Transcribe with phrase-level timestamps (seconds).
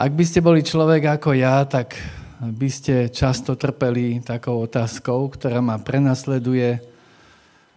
[0.00, 1.92] Ak by ste boli človek ako ja, tak
[2.40, 6.80] by ste často trpeli takou otázkou, ktorá ma prenasleduje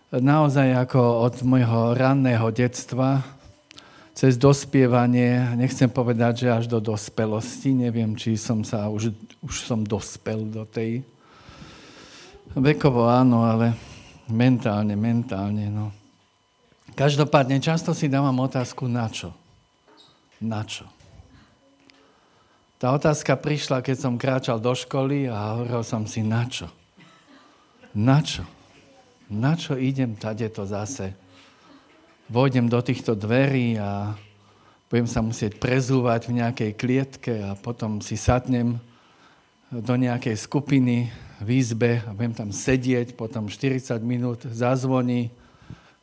[0.07, 3.27] naozaj ako od môjho ranného detstva
[4.15, 9.11] cez dospievanie, nechcem povedať, že až do dospelosti, neviem, či som sa, už,
[9.43, 11.03] už som dospel do tej.
[12.55, 13.75] Vekovo áno, ale
[14.31, 15.91] mentálne, mentálne, no.
[16.95, 19.35] Každopádne často si dávam otázku, na čo?
[20.39, 20.87] Na čo?
[22.83, 26.67] Tá otázka prišla, keď som kráčal do školy a hovoril som si, na čo?
[27.95, 28.43] Na čo?
[29.31, 31.15] na čo idem tade to zase?
[32.27, 34.19] Vôjdem do týchto dverí a
[34.91, 38.75] budem sa musieť prezúvať v nejakej klietke a potom si sadnem
[39.71, 41.07] do nejakej skupiny
[41.39, 45.31] v izbe a budem tam sedieť, potom 40 minút zazvoní,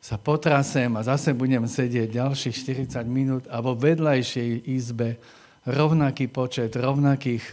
[0.01, 5.21] sa potrasem a zase budem sedieť ďalších 40 minút a vo vedľajšej izbe
[5.65, 7.43] rovnaký počet rovnakých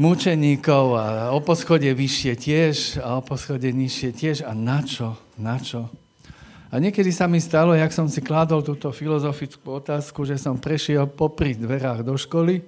[0.00, 4.36] mučeníkov a o poschode vyššie tiež a o poschode nižšie tiež.
[4.42, 5.14] A na čo?
[5.38, 5.92] Na čo?
[6.74, 11.06] A niekedy sa mi stalo, jak som si kládol túto filozofickú otázku, že som prešiel
[11.06, 12.66] popri dverách do školy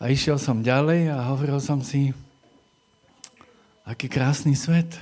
[0.00, 2.16] a išiel som ďalej a hovoril som si,
[3.84, 4.96] aký krásny svet.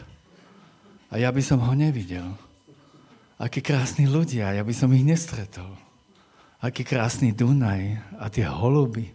[1.08, 2.26] A ja by som ho nevidel.
[3.38, 5.87] Akí krásni ľudia, ja by som ich nestretol.
[6.58, 9.14] Aký krásny Dunaj a tie holuby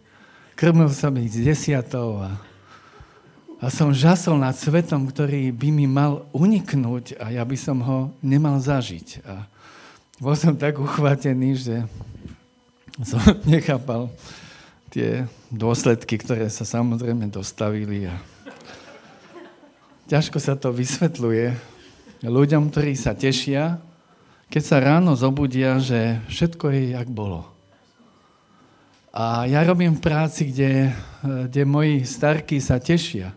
[0.56, 2.40] krmil som ich z desiatou a,
[3.60, 8.16] a som žasol nad svetom, ktorý by mi mal uniknúť a ja by som ho
[8.24, 9.28] nemal zažiť.
[9.28, 9.44] A
[10.24, 11.76] bol som tak uchvatený, že
[13.04, 14.08] som nechápal
[14.88, 18.08] tie dôsledky, ktoré sa samozrejme dostavili.
[18.08, 18.16] A
[20.08, 21.60] ťažko sa to vysvetľuje
[22.24, 23.84] ľuďom, ktorí sa tešia,
[24.54, 27.42] keď sa ráno zobudia, že všetko je, jak bolo.
[29.10, 30.94] A ja robím práci, kde,
[31.50, 33.34] kde moji starky sa tešia,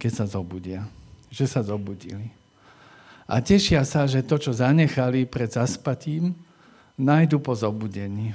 [0.00, 0.88] keď sa zobudia.
[1.28, 2.32] Že sa zobudili.
[3.28, 6.32] A tešia sa, že to, čo zanechali pred zaspatím,
[6.96, 8.32] nájdu po zobudení.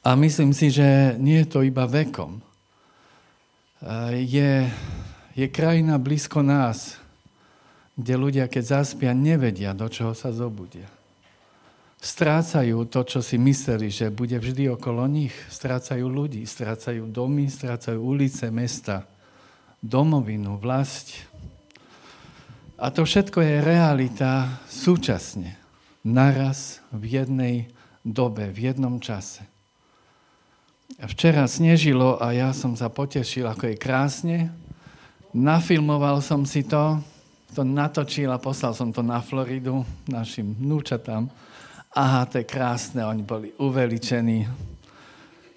[0.00, 2.40] A myslím si, že nie je to iba vekom.
[4.16, 4.64] Je,
[5.36, 6.96] je krajina blízko nás,
[8.00, 11.01] kde ľudia, keď zaspia, nevedia, do čoho sa zobudia
[12.02, 15.32] strácajú to, čo si mysleli, že bude vždy okolo nich.
[15.46, 19.06] Strácajú ľudí, strácajú domy, strácajú ulice, mesta,
[19.78, 21.14] domovinu, vlast.
[22.74, 25.54] A to všetko je realita súčasne.
[26.02, 27.70] Naraz, v jednej
[28.02, 29.46] dobe, v jednom čase.
[30.98, 34.38] Včera snežilo a ja som sa potešil, ako je krásne.
[35.30, 36.98] Nafilmoval som si to,
[37.54, 41.30] to natočil a poslal som to na Floridu našim núčatám
[41.92, 44.48] aha, to je krásne, oni boli uveličení.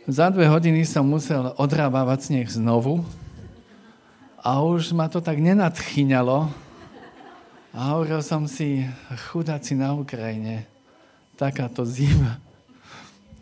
[0.06, 3.02] Za dve hodiny som musel odrábávať sneh znovu
[4.38, 6.52] a už ma to tak nenadchyňalo.
[7.76, 8.86] A hovoril som si,
[9.34, 10.64] chudáci na Ukrajine,
[11.36, 12.40] takáto zima.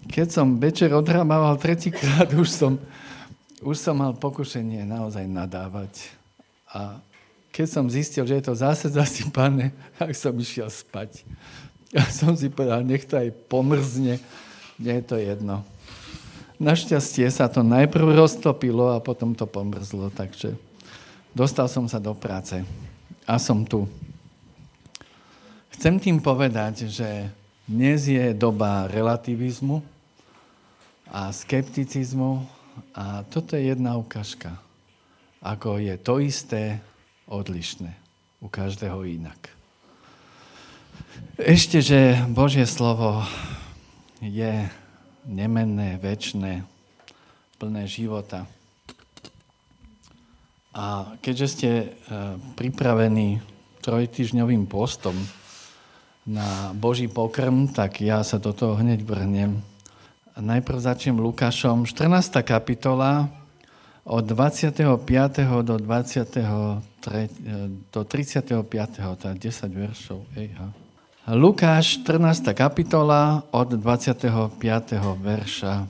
[0.09, 2.73] Keď som večer odrábával tretíkrát, už som,
[3.61, 6.09] už som mal pokušenie naozaj nadávať.
[6.71, 6.97] A
[7.53, 11.21] keď som zistil, že je to zase zasypané, tak som išiel spať.
[11.97, 14.17] Ja som si povedal, nech to aj pomrzne,
[14.81, 15.61] nie je to jedno.
[16.57, 20.57] Našťastie sa to najprv roztopilo a potom to pomrzlo, takže
[21.37, 22.65] dostal som sa do práce
[23.29, 23.85] a som tu.
[25.77, 27.29] Chcem tým povedať, že
[27.69, 29.85] dnes je doba relativizmu
[31.13, 32.41] a skepticizmu
[32.97, 34.57] a toto je jedna ukážka,
[35.45, 36.81] ako je to isté
[37.29, 37.93] odlišné,
[38.41, 39.52] u každého inak.
[41.33, 43.25] Ešte, že Božie slovo
[44.21, 44.69] je
[45.25, 46.61] nemenné, väčšné,
[47.57, 48.45] plné života.
[50.77, 51.87] A keďže ste e,
[52.53, 53.41] pripravení
[53.81, 55.17] trojtyžňovým postom
[56.29, 59.57] na Boží pokrm, tak ja sa do toho hneď vrhnem.
[60.37, 62.45] Najprv začnem Lukášom, 14.
[62.45, 63.33] kapitola,
[64.05, 64.85] od 25.
[65.65, 66.45] do 23.
[67.09, 67.27] E,
[67.89, 68.53] do 35.
[69.17, 69.41] tá 10
[69.73, 70.29] veršov.
[70.37, 70.82] Ejha.
[71.23, 72.51] Lukáš, 14.
[72.51, 74.27] kapitola, od 25.
[75.23, 75.87] verša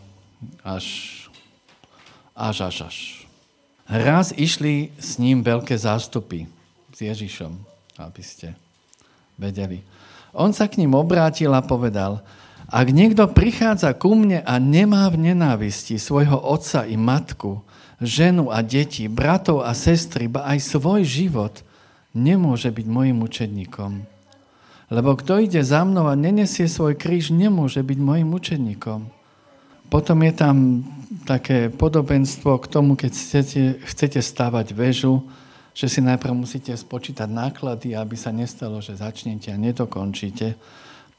[0.62, 0.85] až,
[2.38, 2.97] až, až, až.
[3.89, 6.45] Raz išli s ním veľké zástupy
[6.94, 7.50] s Ježišom,
[7.97, 8.53] aby ste
[9.33, 9.81] vedeli.
[10.38, 12.21] On sa k ním obrátil a povedal,
[12.69, 17.65] ak niekto prichádza ku mne a nemá v nenávisti svojho otca i matku,
[17.97, 21.65] ženu a deti, bratov a sestry, ba aj svoj život,
[22.13, 24.12] nemôže byť mojim učedníkom.
[24.93, 29.09] Lebo kto ide za mnou a nenesie svoj kríž, nemôže byť mojim učeníkom.
[29.89, 30.85] Potom je tam
[31.25, 35.25] také podobenstvo k tomu, keď chcete, chcete stavať väžu,
[35.73, 40.53] že si najprv musíte spočítať náklady, aby sa nestalo, že začnete a nedokončíte.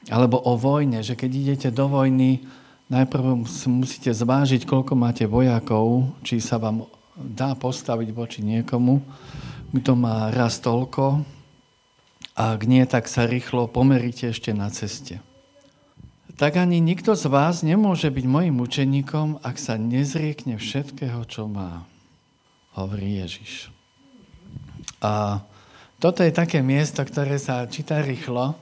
[0.07, 2.47] Alebo o vojne, že keď idete do vojny,
[2.87, 6.87] najprv musíte zvážiť, koľko máte vojakov, či sa vám
[7.19, 9.03] dá postaviť voči niekomu,
[9.75, 11.27] kto má raz toľko,
[12.35, 15.23] a ak nie, tak sa rýchlo pomeríte ešte na ceste.
[16.35, 21.87] Tak ani nikto z vás nemôže byť mojim učeníkom, ak sa nezriekne všetkého, čo má,
[22.75, 23.71] hovorí Ježiš.
[24.99, 25.47] A
[26.03, 28.59] toto je také miesto, ktoré sa číta rýchlo,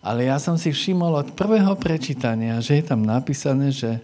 [0.00, 4.00] ale ja som si všimol od prvého prečítania, že je tam napísané, že,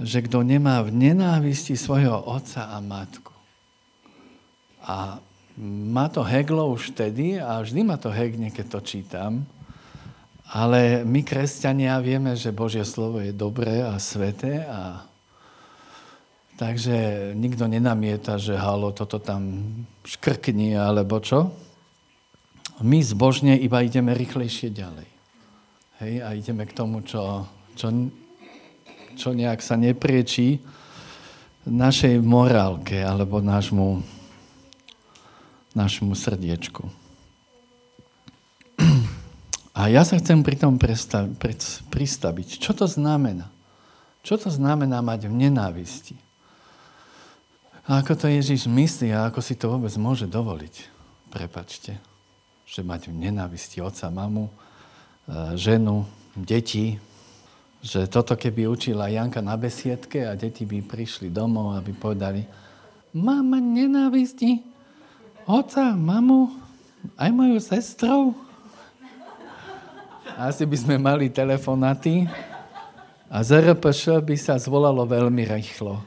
[0.00, 3.32] že kto nemá v nenávisti svojho otca a matku.
[4.88, 5.20] A
[5.58, 9.32] ma to heglo už vtedy a vždy ma to hegne, keď to čítam.
[10.50, 15.06] Ale my, kresťania, vieme, že Božie slovo je dobré a sveté a
[16.58, 19.62] takže nikto nenamieta, že halo, toto tam
[20.02, 21.54] škrkni alebo čo.
[22.82, 25.08] My zbožne iba ideme rýchlejšie ďalej.
[26.02, 27.46] Hej, a ideme k tomu, čo,
[27.78, 27.92] čo,
[29.14, 30.58] čo nejak sa nepriečí
[31.68, 34.19] našej morálke alebo nášmu
[35.74, 36.86] našemu srdiečku.
[39.70, 42.48] A ja sa chcem pri tom pristaviť.
[42.60, 43.48] Čo to znamená?
[44.20, 46.18] Čo to znamená mať v nenávisti?
[47.88, 50.74] A ako to Ježiš myslí a ako si to vôbec môže dovoliť?
[51.32, 51.96] Prepačte,
[52.68, 54.54] že mať v nenávisti oca, mamu, e,
[55.56, 56.04] ženu,
[56.36, 57.00] deti,
[57.80, 62.44] že toto keby učila Janka na besiedke a deti by prišli domov a by povedali
[63.16, 64.69] mama nenávisti,
[65.46, 66.52] oca, mamu,
[67.16, 68.36] aj moju sestrou.
[70.40, 72.24] Asi by sme mali telefonaty
[73.28, 76.00] a ZRPŠ by sa zvolalo veľmi rýchlo.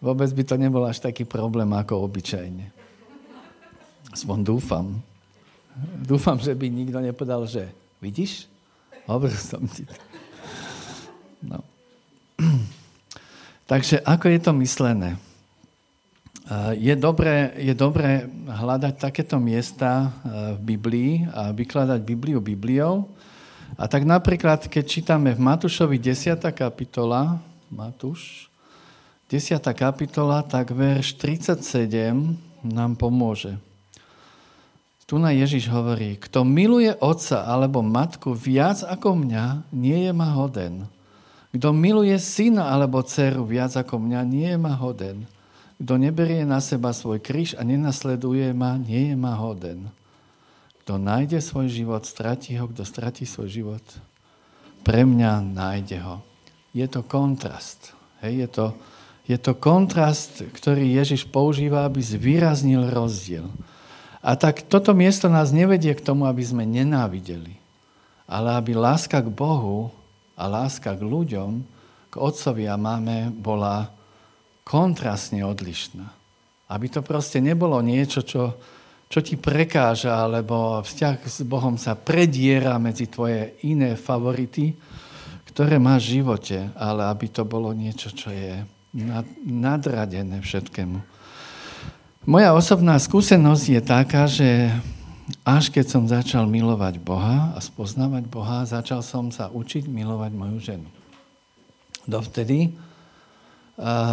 [0.00, 2.68] Vôbec by to nebol až taký problém ako obyčajne.
[4.12, 4.86] Aspoň dúfam.
[6.04, 7.66] Dúfam, že by nikto nepovedal, že
[7.98, 8.46] vidíš?
[9.08, 9.88] Hovoril som ti.
[11.44, 11.60] No.
[13.70, 15.16] Takže ako je to myslené?
[16.76, 23.08] Je dobré, je dobré hľadať takéto miesta v Biblii a vykladať Bibliu Bibliou.
[23.80, 26.36] A tak napríklad, keď čítame v Matúšovi 10.
[26.52, 27.40] kapitola,
[27.72, 28.52] Matúš,
[29.32, 29.56] 10.
[29.72, 33.56] kapitola, tak verš 37 nám pomôže.
[35.08, 40.28] Tu na Ježiš hovorí, kto miluje otca alebo matku viac ako mňa, nie je ma
[40.36, 40.84] hoden.
[41.56, 45.24] Kto miluje syna alebo dceru viac ako mňa, nie je ma hoden.
[45.78, 49.90] Kto neberie na seba svoj kríž a nenasleduje ma, nie je ma hoden.
[50.84, 52.70] Kto nájde svoj život, stratí ho.
[52.70, 53.84] Kto stratí svoj život,
[54.84, 56.20] pre mňa nájde ho.
[56.76, 57.96] Je to kontrast.
[58.20, 58.66] Hej, je, to,
[59.24, 63.48] je to kontrast, ktorý Ježiš používa, aby zvýraznil rozdiel.
[64.24, 67.60] A tak toto miesto nás nevedie k tomu, aby sme nenávideli,
[68.24, 69.92] ale aby láska k Bohu
[70.32, 71.60] a láska k ľuďom,
[72.08, 73.92] k otcovi a máme bola
[74.64, 76.08] kontrastne odlišná.
[76.72, 78.56] Aby to proste nebolo niečo, čo,
[79.06, 84.72] čo ti prekáža, alebo vzťah s Bohom sa prediera medzi tvoje iné favority,
[85.54, 88.58] ktoré máš v živote, ale aby to bolo niečo, čo je
[88.96, 90.98] nad, nadradené všetkému.
[92.24, 94.72] Moja osobná skúsenosť je taká, že
[95.44, 100.58] až keď som začal milovať Boha a spoznávať Boha, začal som sa učiť milovať moju
[100.60, 100.88] ženu.
[102.08, 102.72] Dovtedy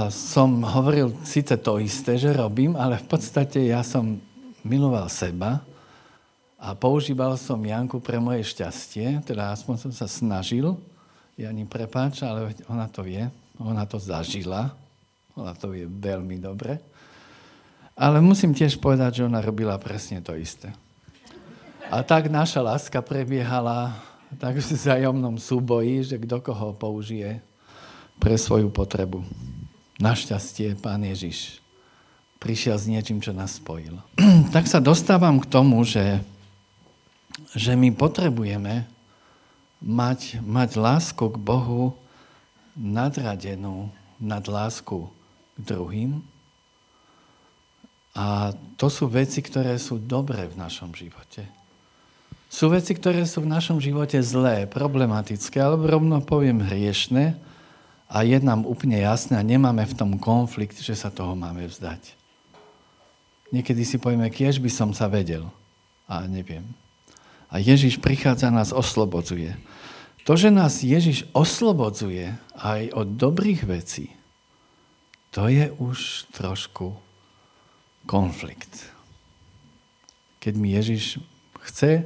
[0.10, 4.18] som hovoril síce to isté, že robím, ale v podstate ja som
[4.66, 5.62] miloval seba
[6.58, 10.78] a používal som Janku pre moje šťastie, teda aspoň som sa snažil.
[11.38, 14.74] Jani, prepáč, ale ona to vie, ona to zažila,
[15.34, 16.82] ona to vie veľmi dobre.
[17.98, 20.74] Ale musím tiež povedať, že ona robila presne to isté.
[21.90, 23.94] A tak naša láska prebiehala
[24.40, 27.44] tak v zájomnom súboji, že kto koho použije
[28.22, 29.26] pre svoju potrebu.
[29.98, 31.58] Našťastie Pán Ježiš
[32.38, 33.98] prišiel s niečím, čo nás spojil.
[34.56, 36.22] tak sa dostávam k tomu, že,
[37.58, 38.86] že my potrebujeme
[39.82, 41.98] mať, mať lásku k Bohu
[42.78, 43.90] nadradenú
[44.22, 45.10] nad lásku
[45.58, 46.22] k druhým.
[48.14, 51.50] A to sú veci, ktoré sú dobré v našom živote.
[52.52, 57.51] Sú veci, ktoré sú v našom živote zlé, problematické, alebo rovno poviem hriešné,
[58.12, 62.20] a je nám úplne jasné a nemáme v tom konflikt, že sa toho máme vzdať.
[63.56, 65.48] Niekedy si povieme, kiež by som sa vedel.
[66.12, 66.68] A neviem.
[67.48, 69.56] A Ježiš prichádza a nás oslobodzuje.
[70.28, 74.12] To, že nás Ježiš oslobodzuje aj od dobrých vecí,
[75.32, 76.92] to je už trošku
[78.04, 78.92] konflikt.
[80.44, 81.24] Keď mi Ježiš
[81.64, 82.04] chce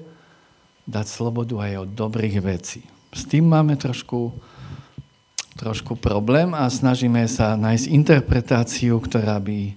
[0.85, 2.85] dať slobodu aj od dobrých vecí.
[3.09, 4.29] S tým máme trošku,
[5.55, 9.71] trošku problém a snažíme sa nájsť interpretáciu, ktorá by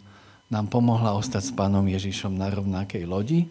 [0.51, 3.47] nám pomohla ostať s pánom Ježišom na rovnakej lodi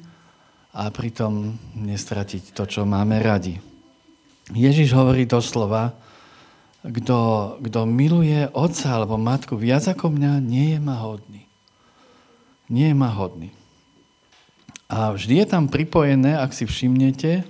[0.75, 3.63] a pritom nestratiť to, čo máme radi.
[4.51, 5.95] Ježiš hovorí doslova,
[6.83, 7.19] kto,
[7.63, 11.43] kto miluje otca alebo matku viac ako mňa, nie je ma hodný.
[12.67, 13.51] Nie je ma hodný.
[14.87, 17.43] A vždy je tam pripojené, ak si všimnete,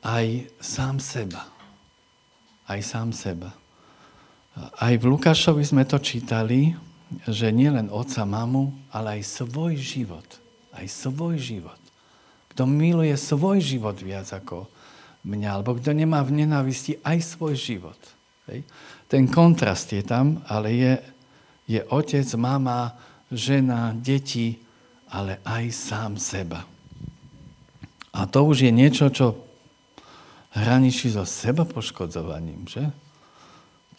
[0.00, 1.44] aj sám seba.
[2.64, 3.52] Aj sám seba.
[4.60, 6.76] Aj v Lukášovi sme to čítali,
[7.26, 10.26] že nielen otca, mamu, ale aj svoj život.
[10.70, 11.80] Aj svoj život.
[12.54, 14.68] Kto miluje svoj život viac ako
[15.24, 17.98] mňa, alebo kto nemá v nenávisti aj svoj život.
[18.48, 18.64] Hej.
[19.10, 20.92] Ten kontrast je tam, ale je,
[21.66, 22.94] je otec, mama,
[23.30, 24.58] žena, deti,
[25.10, 26.62] ale aj sám seba.
[28.10, 29.38] A to už je niečo, čo
[30.54, 32.90] hraničí so seba poškodzovaním, že?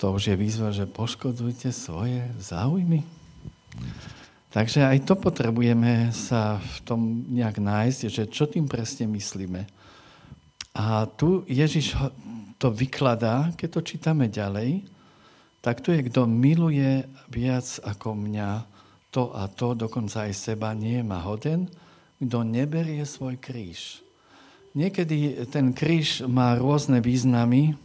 [0.01, 3.05] To už je výzva, že poškodzujte svoje záujmy.
[4.49, 9.69] Takže aj to potrebujeme sa v tom nejak nájsť, že čo tým presne myslíme.
[10.73, 11.93] A tu Ježiš
[12.57, 14.81] to vykladá, keď to čítame ďalej,
[15.61, 18.65] tak to je, kto miluje viac ako mňa,
[19.13, 21.69] to a to, dokonca aj seba, nie je ma hoden,
[22.17, 24.01] kto neberie svoj kríž.
[24.73, 27.77] Niekedy ten kríž má rôzne významy,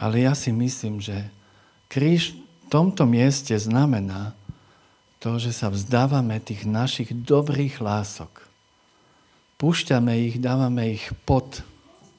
[0.00, 1.28] ale ja si myslím, že
[1.88, 4.36] kríž v tomto mieste znamená
[5.18, 8.46] to, že sa vzdávame tých našich dobrých lások.
[9.58, 11.66] Púšťame ich, dávame ich pod,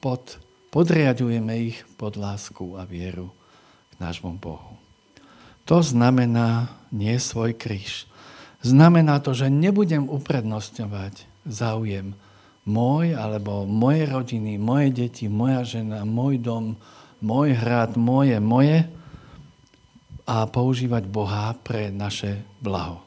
[0.04, 0.36] pod,
[0.68, 3.32] podriadujeme ich pod lásku a vieru
[3.96, 4.76] k nášmu Bohu.
[5.64, 8.04] To znamená nie svoj kríž.
[8.60, 12.12] Znamená to, že nebudem uprednostňovať záujem
[12.68, 16.76] môj alebo moje rodiny, moje deti, moja žena, môj dom,
[17.24, 18.84] môj hrad, moje, moje
[20.30, 23.02] a používať Boha pre naše blaho.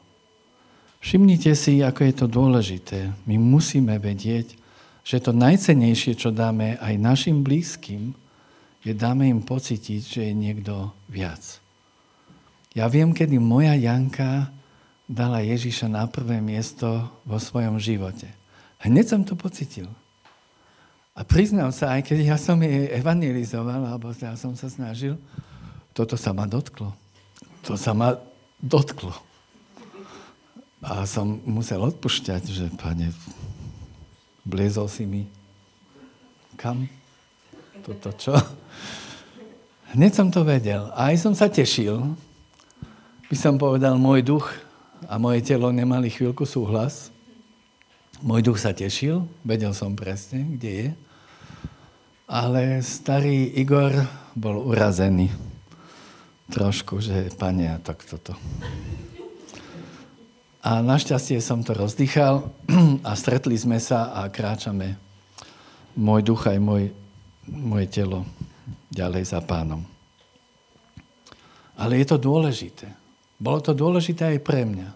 [1.00, 3.00] Všimnite si, ako je to dôležité.
[3.24, 4.60] My musíme vedieť,
[5.00, 8.12] že to najcenejšie, čo dáme aj našim blízkym,
[8.84, 11.40] je dáme im pocítiť, že je niekto viac.
[12.76, 14.52] Ja viem, kedy moja Janka
[15.08, 18.28] dala Ježiša na prvé miesto vo svojom živote.
[18.84, 19.88] Hneď som to pocitil.
[21.16, 25.16] A priznal sa, aj keď ja som jej evangelizoval, alebo ja som sa snažil,
[25.96, 27.03] toto sa ma dotklo.
[27.64, 28.20] To sa ma
[28.60, 29.12] dotklo.
[30.84, 33.08] A som musel odpušťať, že pane,
[34.44, 35.24] bliezol si mi
[36.60, 36.84] kam?
[37.80, 38.36] Toto čo?
[39.96, 40.92] Hneď som to vedel.
[40.92, 42.16] A aj som sa tešil.
[43.32, 44.52] By som povedal, môj duch
[45.08, 47.08] a moje telo nemali chvíľku súhlas.
[48.20, 50.88] Môj duch sa tešil, vedel som presne, kde je.
[52.28, 53.92] Ale starý Igor
[54.36, 55.32] bol urazený.
[56.52, 58.36] Trošku, že pane, a tak toto.
[60.64, 62.48] A našťastie som to rozdýchal
[63.08, 64.96] a stretli sme sa a kráčame
[65.92, 66.90] môj duch aj môj,
[67.46, 68.24] moje telo
[68.88, 69.84] ďalej za pánom.
[71.76, 72.88] Ale je to dôležité.
[73.36, 74.88] Bolo to dôležité aj pre mňa.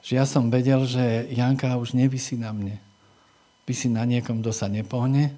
[0.00, 2.80] Že ja som vedel, že Janka už nevisí na mne.
[3.68, 5.34] Vysí na niekom, kto sa nepohne.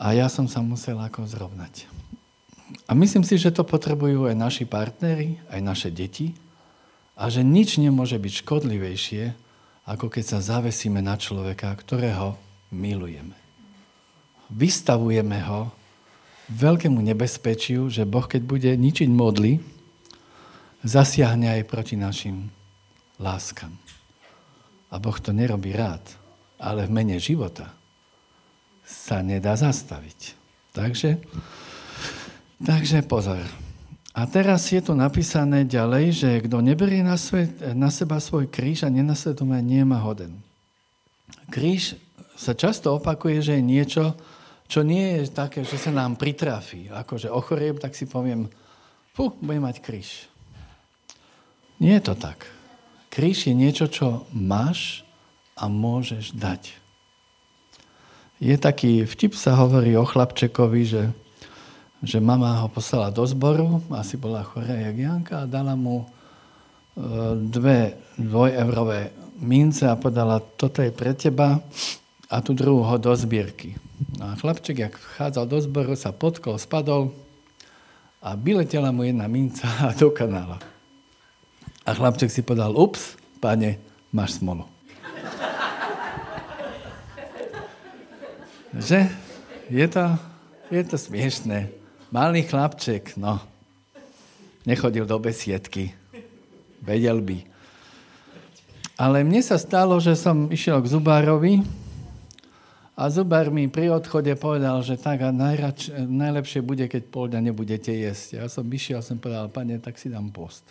[0.00, 1.89] A ja som sa musel ako zrovnať.
[2.86, 6.34] A myslím si, že to potrebujú aj naši partnery, aj naše deti.
[7.14, 9.24] A že nič nemôže byť škodlivejšie,
[9.84, 12.38] ako keď sa zavesíme na človeka, ktorého
[12.70, 13.36] milujeme.
[14.50, 15.70] Vystavujeme ho
[16.50, 19.62] veľkému nebezpečiu, že Boh, keď bude ničiť modly,
[20.82, 22.50] zasiahne aj proti našim
[23.20, 23.76] láskam.
[24.90, 26.02] A Boh to nerobí rád,
[26.58, 27.70] ale v mene života
[28.82, 30.34] sa nedá zastaviť.
[30.74, 31.22] Takže,
[32.62, 33.42] takže pozor.
[34.10, 38.82] A teraz je tu napísané ďalej, že kto neberie na, svet, na seba svoj kríž
[38.82, 40.34] a nenasleduje, nie má hoden.
[41.46, 41.94] Kríž
[42.34, 44.04] sa často opakuje, že je niečo,
[44.66, 46.90] čo nie je také, že sa nám pritrafí.
[46.90, 48.50] Akože ochoriem, tak si poviem,
[49.14, 50.26] fú, budem mať kríž.
[51.78, 52.50] Nie je to tak.
[53.10, 55.02] Kríž je niečo, čo máš
[55.58, 56.76] a môžeš dať.
[58.40, 61.02] Je taký vtip, sa hovorí o chlapčekovi, že,
[62.00, 66.06] že mama ho poslala do zboru, asi bola chorá jak Janka, a dala mu e,
[67.36, 71.60] dve dvojevrové mince a povedala, toto je pre teba
[72.28, 73.76] a tu druhú ho do zbierky.
[74.16, 77.12] No a chlapček, jak vchádzal do zboru, sa potkol, spadol
[78.20, 79.68] a vyletela mu jedna minca
[80.00, 80.60] do kanála.
[81.84, 83.80] A chlapček si povedal, ups, pane,
[84.12, 84.64] máš smolu.
[88.88, 89.08] Že?
[89.70, 90.04] Je to,
[90.70, 91.79] je to smiešné.
[92.10, 93.38] Malý chlapček, no,
[94.66, 95.94] nechodil do besiedky.
[96.82, 97.38] Vedel by.
[98.98, 101.62] Ale mne sa stalo, že som išiel k zubárovi
[102.98, 107.46] a zubár mi pri odchode povedal, že tak a najrač, najlepšie bude, keď pol dňa
[107.46, 108.42] nebudete jesť.
[108.42, 110.66] Ja som išiel a som povedal, pane, tak si dám post.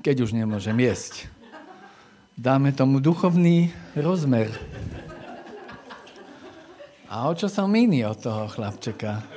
[0.00, 1.28] Keď už nemôžem jesť.
[2.40, 4.48] Dáme tomu duchovný rozmer.
[7.12, 9.35] A o čo som iný od toho chlapčeka?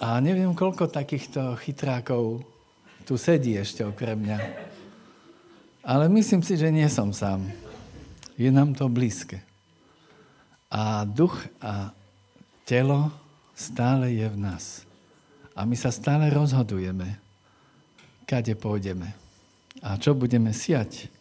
[0.00, 2.40] A neviem, koľko takýchto chytrákov
[3.04, 4.38] tu sedí ešte okrem mňa.
[5.84, 7.44] Ale myslím si, že nie som sám.
[8.40, 9.44] Je nám to blízke.
[10.72, 11.92] A duch a
[12.64, 13.12] telo
[13.52, 14.88] stále je v nás.
[15.52, 17.20] A my sa stále rozhodujeme,
[18.24, 19.12] kade pôjdeme
[19.84, 21.12] a čo budeme siať.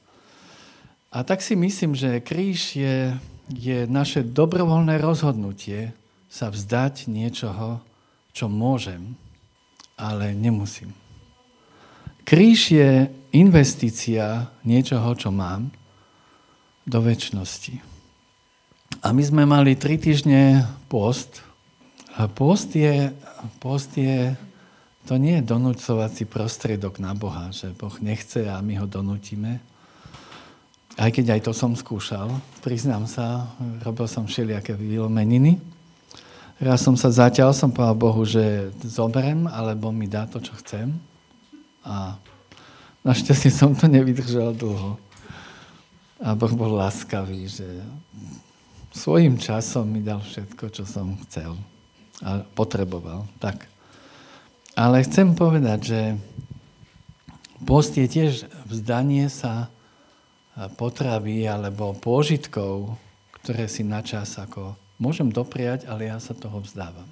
[1.10, 3.18] A tak si myslím, že kríž je,
[3.50, 5.92] je naše dobrovoľné rozhodnutie
[6.30, 7.82] sa vzdať niečoho,
[8.34, 9.16] čo môžem,
[10.00, 10.96] ale nemusím.
[12.24, 15.74] Kríž je investícia niečoho, čo mám
[16.86, 17.82] do väčšnosti.
[19.06, 21.46] A my sme mali tri týždne post.
[22.18, 23.14] A post je,
[23.62, 24.34] post je,
[25.06, 29.62] to nie je donúcovací prostriedok na Boha, že Boh nechce a my ho donútime.
[31.00, 32.28] Aj keď aj to som skúšal,
[32.60, 35.79] priznám sa, robil som všelijaké vylomeniny.
[36.60, 40.92] Raz som sa zatiaľ, som povedal Bohu, že zoberiem, alebo mi dá to, čo chcem.
[41.88, 42.20] A
[43.00, 45.00] našťastie som to nevydržal dlho.
[46.20, 47.64] A Boh bol láskavý, že
[48.92, 51.56] svojim časom mi dal všetko, čo som chcel
[52.20, 53.24] a potreboval.
[53.40, 53.64] Tak.
[54.76, 56.02] Ale chcem povedať, že
[57.64, 59.72] post je tiež vzdanie sa
[60.76, 63.00] potravy alebo pôžitkov,
[63.40, 67.08] ktoré si na čas ako môžem dopriať, ale ja sa toho vzdávam.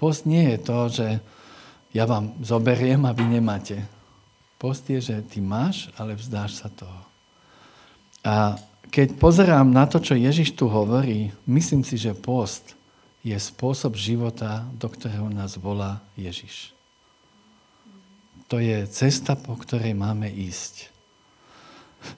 [0.00, 1.06] Post nie je to, že
[1.92, 3.84] ja vám zoberiem a vy nemáte.
[4.56, 7.00] Post je, že ty máš, ale vzdáš sa toho.
[8.24, 8.56] A
[8.88, 12.74] keď pozerám na to, čo Ježiš tu hovorí, myslím si, že post
[13.22, 16.74] je spôsob života, do ktorého nás volá Ježiš.
[18.50, 20.90] To je cesta, po ktorej máme ísť.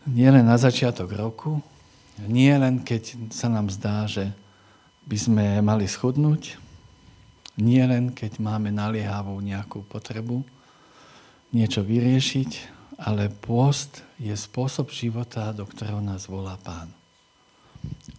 [0.09, 1.61] Nie len na začiatok roku,
[2.19, 4.33] nie len keď sa nám zdá, že
[5.05, 6.57] by sme mali schudnúť,
[7.61, 10.43] nie len keď máme naliehavú nejakú potrebu
[11.55, 12.51] niečo vyriešiť,
[12.99, 16.91] ale pôst je spôsob života, do ktorého nás volá Pán.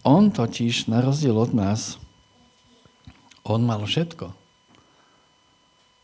[0.06, 1.98] On totiž, na rozdiel od nás,
[3.44, 4.32] on mal všetko,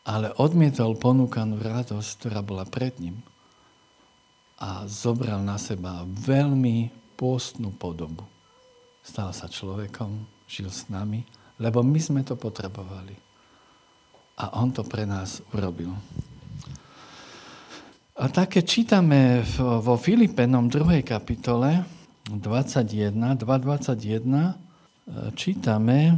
[0.02, 3.22] ale odmietol ponúkanú radosť, ktorá bola pred ním
[4.58, 8.26] a zobral na seba veľmi pôstnú podobu.
[9.02, 11.24] Stal sa človekom, žil s nami,
[11.64, 13.16] lebo my sme to potrebovali.
[14.44, 15.96] A on to pre nás urobil.
[18.20, 21.08] A také čítame vo Filipenom 2.
[21.08, 21.88] kapitole
[22.28, 24.54] 21, 2.21, e,
[25.34, 26.16] čítame e,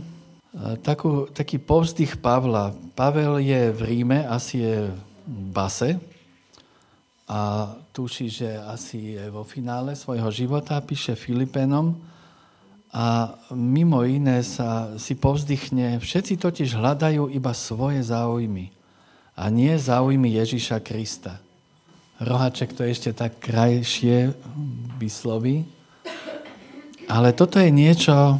[0.81, 2.73] takú, taký povzdych Pavla.
[2.97, 5.95] Pavel je v Ríme, asi je v base
[7.29, 12.12] a tuší, že asi je vo finále svojho života, píše Filipenom
[12.93, 18.69] a mimo iné sa si povzdychne, všetci totiž hľadajú iba svoje záujmy
[19.33, 21.41] a nie záujmy Ježiša Krista.
[22.21, 24.37] Rohaček to ešte tak krajšie
[25.01, 25.65] vysloví.
[27.09, 28.37] Ale toto je niečo,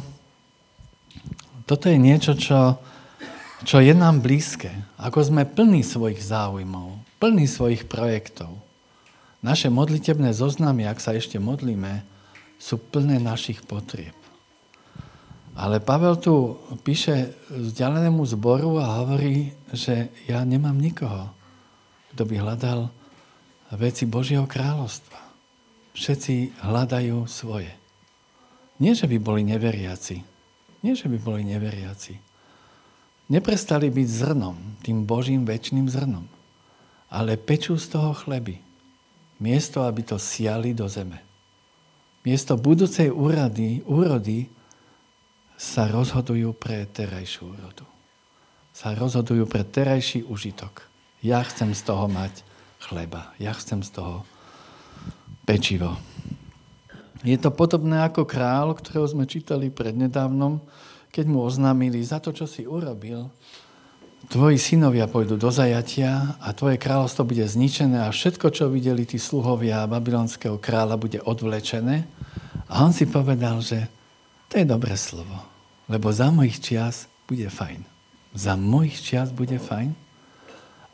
[1.66, 2.78] toto je niečo, čo,
[3.66, 4.70] čo je nám blízke.
[5.02, 8.54] Ako sme plní svojich záujmov, plní svojich projektov.
[9.44, 12.06] Naše modlitebné zoznamy, ak sa ešte modlíme,
[12.56, 14.23] sú plné našich potrieb.
[15.54, 21.30] Ale Pavel tu píše vzdialenému zboru a hovorí, že ja nemám nikoho,
[22.10, 22.90] kto by hľadal
[23.78, 25.18] veci Božieho kráľovstva.
[25.94, 27.70] Všetci hľadajú svoje.
[28.82, 30.26] Nie, že by boli neveriaci.
[30.82, 32.18] Nie, že by boli neveriaci.
[33.30, 36.26] Neprestali byť zrnom, tým Božím väčšným zrnom.
[37.14, 38.58] Ale pečú z toho chleby.
[39.38, 41.22] Miesto, aby to siali do zeme.
[42.26, 44.50] Miesto budúcej úrady, úrody
[45.54, 47.86] sa rozhodujú pre terajšiu úrodu.
[48.74, 50.86] Sa rozhodujú pre terajší užitok.
[51.22, 52.42] Ja chcem z toho mať
[52.82, 53.32] chleba.
[53.38, 54.26] Ja chcem z toho
[55.46, 55.96] pečivo.
[57.24, 60.60] Je to podobné ako král, ktorého sme čítali prednedávnom,
[61.08, 63.32] keď mu oznámili za to, čo si urobil,
[64.28, 69.20] tvoji synovia pôjdu do zajatia a tvoje kráľovstvo bude zničené a všetko, čo videli tí
[69.20, 72.04] sluhovia babylonského kráľa, bude odvlečené.
[72.68, 73.88] A on si povedal, že
[74.54, 75.34] to je dobré slovo,
[75.90, 77.82] lebo za mojich čias bude fajn.
[78.38, 79.90] Za mojich čias bude fajn.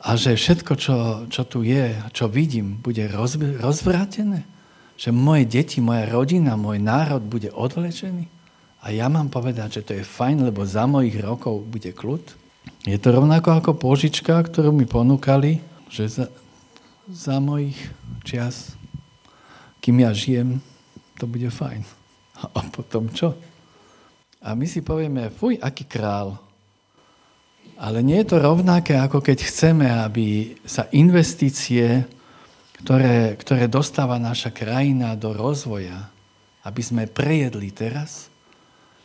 [0.01, 0.95] A že všetko, čo,
[1.29, 4.49] čo tu je, čo vidím, bude rozv- rozvrátené.
[4.97, 8.25] Že moje deti, moja rodina, môj národ bude odvlečený.
[8.81, 12.33] A ja mám povedať, že to je fajn, lebo za mojich rokov bude kľud.
[12.89, 16.25] Je to rovnako ako požička, ktorú mi ponúkali, že za,
[17.05, 17.77] za mojich
[18.25, 18.73] čias,
[19.85, 20.57] kým ja žijem,
[21.21, 21.85] to bude fajn.
[22.41, 23.37] A potom čo?
[24.41, 26.41] A my si povieme, fuj, aký král.
[27.77, 32.05] Ale nie je to rovnaké, ako keď chceme, aby sa investície,
[32.81, 36.09] ktoré, ktoré dostáva naša krajina do rozvoja,
[36.65, 38.33] aby sme prejedli teraz,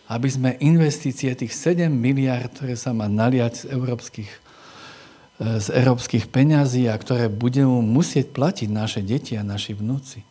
[0.08, 4.30] aby sme investície tých 7 miliard, ktoré sa má naliať z európskych,
[5.40, 10.24] e, z európskych peňazí a ktoré budeme musieť platiť naše deti a naši vnúci.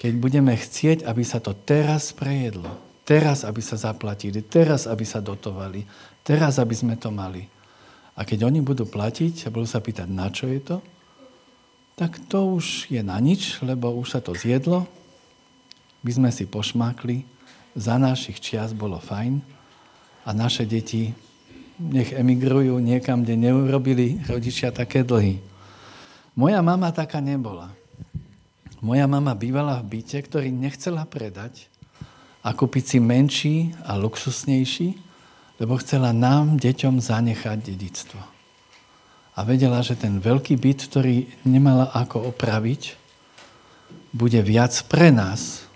[0.00, 5.20] Keď budeme chcieť, aby sa to teraz prejedlo, teraz, aby sa zaplatili, teraz, aby sa
[5.20, 5.84] dotovali,
[6.24, 7.46] teraz, aby sme to mali.
[8.16, 10.76] A keď oni budú platiť a budú sa pýtať, na čo je to,
[11.94, 14.88] tak to už je na nič, lebo už sa to zjedlo,
[16.02, 17.22] my sme si pošmákli,
[17.74, 19.42] za našich čias bolo fajn
[20.22, 21.10] a naše deti
[21.74, 25.42] nech emigrujú niekam, kde neurobili rodičia také dlhy.
[26.38, 27.74] Moja mama taká nebola.
[28.78, 31.66] Moja mama bývala v byte, ktorý nechcela predať
[32.44, 33.56] a kúpiť si menší
[33.88, 35.00] a luxusnejší,
[35.56, 38.20] lebo chcela nám, deťom, zanechať dedictvo.
[39.34, 43.00] A vedela, že ten veľký byt, ktorý nemala ako opraviť,
[44.14, 45.66] bude viac pre nás,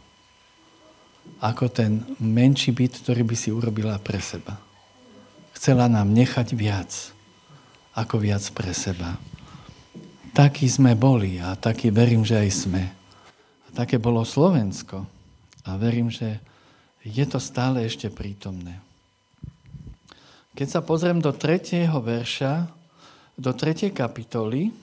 [1.40, 4.60] ako ten menší byt, ktorý by si urobila pre seba.
[5.56, 6.90] Chcela nám nechať viac,
[7.98, 9.18] ako viac pre seba.
[10.30, 12.84] Takí sme boli a taký verím, že aj sme.
[13.66, 15.02] A také bolo Slovensko.
[15.66, 16.38] A verím, že
[17.08, 18.78] je to stále ešte prítomné.
[20.52, 22.66] Keď sa pozriem do tretieho verša,
[23.38, 24.74] do tretej kapitoly,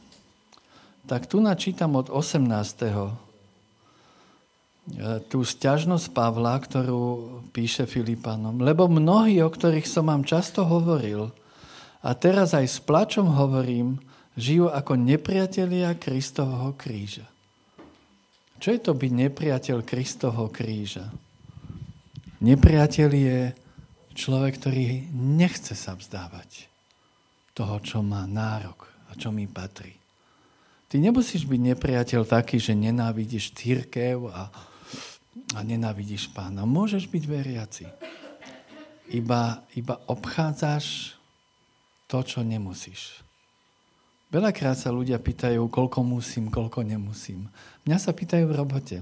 [1.06, 3.26] tak tu načítam od 18
[5.34, 7.04] tú sťažnosť Pavla, ktorú
[7.50, 8.62] píše Filipanom.
[8.62, 11.34] Lebo mnohí, o ktorých som vám často hovoril,
[12.06, 13.98] a teraz aj s plačom hovorím,
[14.38, 17.26] žijú ako nepriatelia Kristovho kríža.
[18.62, 21.10] Čo je to byť nepriateľ Kristovho kríža?
[22.44, 23.40] Nepriateľ je
[24.16, 26.68] človek, ktorý nechce sa vzdávať
[27.56, 29.96] toho, čo má nárok a čo mi patrí.
[30.92, 34.52] Ty nemusíš byť nepriateľ taký, že nenávidíš církev a
[35.54, 36.64] a nenávidíš pána.
[36.64, 37.86] Môžeš byť veriaci.
[39.12, 41.14] Iba, iba obchádzaš
[42.10, 43.22] to, čo nemusíš.
[44.34, 47.46] Veľakrát sa ľudia pýtajú, koľko musím, koľko nemusím.
[47.86, 48.98] Mňa sa pýtajú v robote.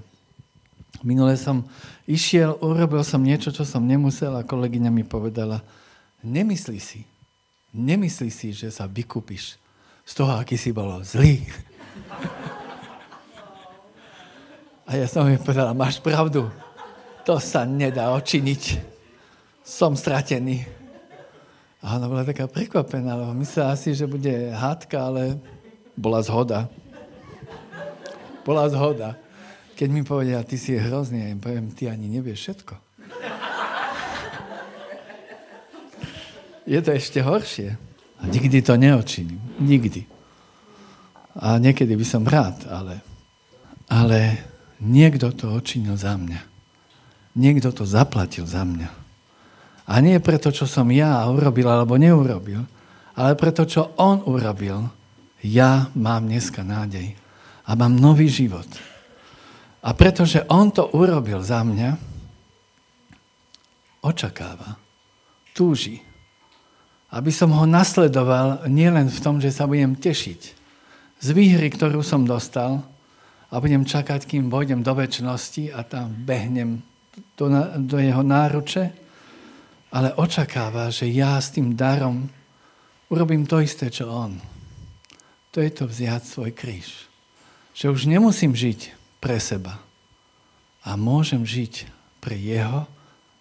[1.03, 1.67] Minule som
[2.07, 5.59] išiel, urobil som niečo, čo som nemusel a kolegyňa mi povedala,
[6.23, 7.03] nemyslí si,
[7.75, 9.59] nemyslí si, že sa vykúpiš
[10.07, 11.43] z toho, aký si bol zlý.
[14.87, 16.47] A ja som jej povedala, máš pravdu,
[17.23, 18.91] to sa nedá očiniť.
[19.63, 20.67] Som stratený.
[21.79, 25.39] A ona bola taká prekvapená, lebo myslela si, že bude hádka, ale
[25.95, 26.67] bola zhoda.
[28.43, 29.15] Bola zhoda.
[29.83, 32.73] Keď mi povedia, ty si hrozný, ja im poviem, ty ani nevieš všetko.
[36.63, 37.75] Je to ešte horšie.
[38.23, 39.43] A nikdy to neočiním.
[39.59, 40.07] Nikdy.
[41.35, 43.03] A niekedy by som rád, ale,
[43.91, 44.39] ale
[44.83, 46.43] Niekto to očinil za mňa.
[47.39, 48.91] Niekto to zaplatil za mňa.
[49.87, 52.67] A nie preto, čo som ja urobil alebo neurobil,
[53.15, 54.91] ale preto, čo on urobil,
[55.39, 57.15] ja mám dneska nádej
[57.63, 58.67] a mám nový život.
[59.83, 61.99] A pretože on to urobil za mňa,
[63.99, 64.79] očakáva,
[65.51, 65.99] túži,
[67.11, 70.41] aby som ho nasledoval nielen v tom, že sa budem tešiť
[71.23, 72.83] z výhry, ktorú som dostal,
[73.53, 76.81] a budem čakať, kým vojdem do väčšnosti a tam behnem
[77.37, 77.45] do,
[77.85, 78.83] do jeho náruče,
[79.93, 82.25] ale očakáva, že ja s tým darom
[83.13, 84.41] urobím to isté, čo on.
[85.53, 87.05] To je to vziať svoj kríž.
[87.77, 89.79] Že už nemusím žiť pre seba
[90.83, 91.87] a môžem žiť
[92.19, 92.83] pre jeho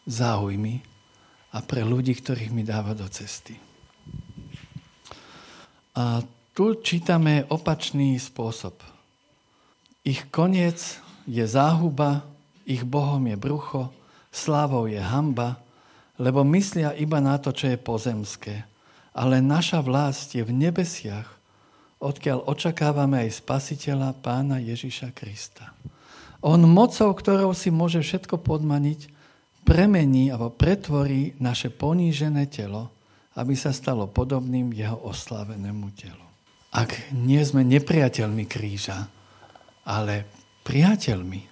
[0.07, 0.79] záujmy
[1.51, 3.59] a pre ľudí, ktorých mi dáva do cesty.
[5.99, 6.23] A
[6.55, 8.79] tu čítame opačný spôsob.
[10.07, 12.31] Ich koniec je záhuba
[12.63, 13.91] Ich Bohom je brucho,
[14.31, 15.59] slávou je hamba,
[16.15, 18.63] lebo myslia iba na to, čo je pozemské.
[19.11, 21.42] Ale naša vlast je v nebesiach,
[22.03, 25.71] odkiaľ očakávame aj spasiteľa pána Ježiša Krista.
[26.43, 29.07] On mocou, ktorou si môže všetko podmaniť,
[29.63, 32.91] premení alebo pretvorí naše ponížené telo,
[33.39, 36.27] aby sa stalo podobným jeho oslávenému telu.
[36.75, 39.07] Ak nie sme nepriateľmi kríža,
[39.87, 40.27] ale
[40.67, 41.47] priateľmi,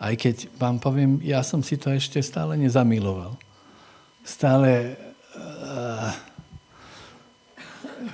[0.00, 3.36] aj keď vám poviem, ja som si to ešte stále nezamiloval.
[4.24, 4.96] Stále
[5.36, 6.12] uh,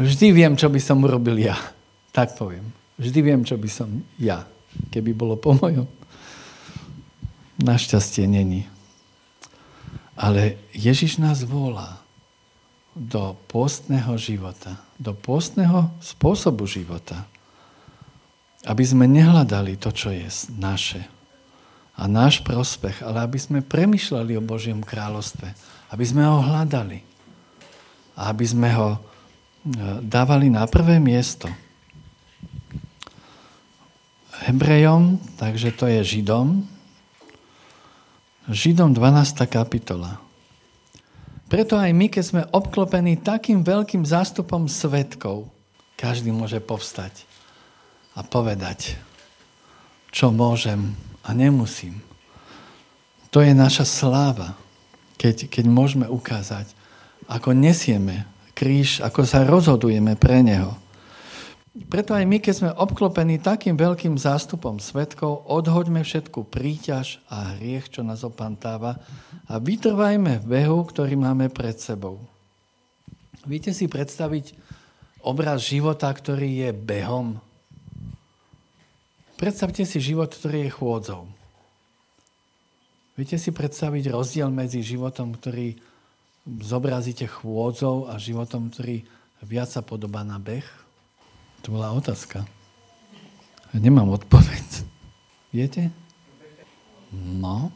[0.03, 1.55] vždy viem, čo by som urobil ja.
[2.17, 2.65] Tak poviem.
[2.97, 4.49] Vždy viem, čo by som ja,
[4.89, 5.85] keby bolo po mojom.
[7.61, 8.65] Našťastie není.
[10.17, 12.01] Ale Ježiš nás volá
[12.97, 17.29] do postného života, do postného spôsobu života,
[18.65, 20.25] aby sme nehľadali to, čo je
[20.57, 21.05] naše
[21.97, 25.49] a náš prospech, ale aby sme premyšľali o Božiem kráľovstve,
[25.93, 27.01] aby sme ho hľadali
[28.17, 28.99] a aby sme ho e,
[30.05, 31.49] dávali na prvé miesto.
[34.45, 36.69] Hebrejom, takže to je Židom,
[38.47, 39.43] Židom 12.
[39.51, 40.23] kapitola.
[41.51, 45.51] Preto aj my, keď sme obklopení takým veľkým zástupom svetkov,
[45.99, 47.27] každý môže povstať
[48.15, 48.99] a povedať,
[50.15, 50.95] čo môžem
[51.27, 51.99] a nemusím.
[53.35, 54.55] To je naša sláva,
[55.19, 56.71] keď, keď môžeme ukázať,
[57.27, 60.73] ako nesieme kríž, ako sa rozhodujeme pre Neho.
[61.77, 67.93] Preto aj my, keď sme obklopení takým veľkým zástupom svetkov, odhoďme všetku príťaž a hriech,
[67.93, 68.97] čo nás opantáva
[69.45, 72.25] a vytrvajme v behu, ktorý máme pred sebou.
[73.45, 74.57] Viete si predstaviť
[75.21, 77.45] obraz života, ktorý je behom?
[79.37, 81.29] Predstavte si život, ktorý je chôdzou.
[83.21, 85.77] Viete si predstaviť rozdiel medzi životom, ktorý
[86.49, 89.05] zobrazíte chôdzou a životom, ktorý
[89.45, 90.86] viac sa podobá na beh?
[91.67, 92.47] To bola otázka.
[93.75, 94.87] Ja nemám odpoveď.
[95.51, 95.91] Viete?
[97.11, 97.75] No,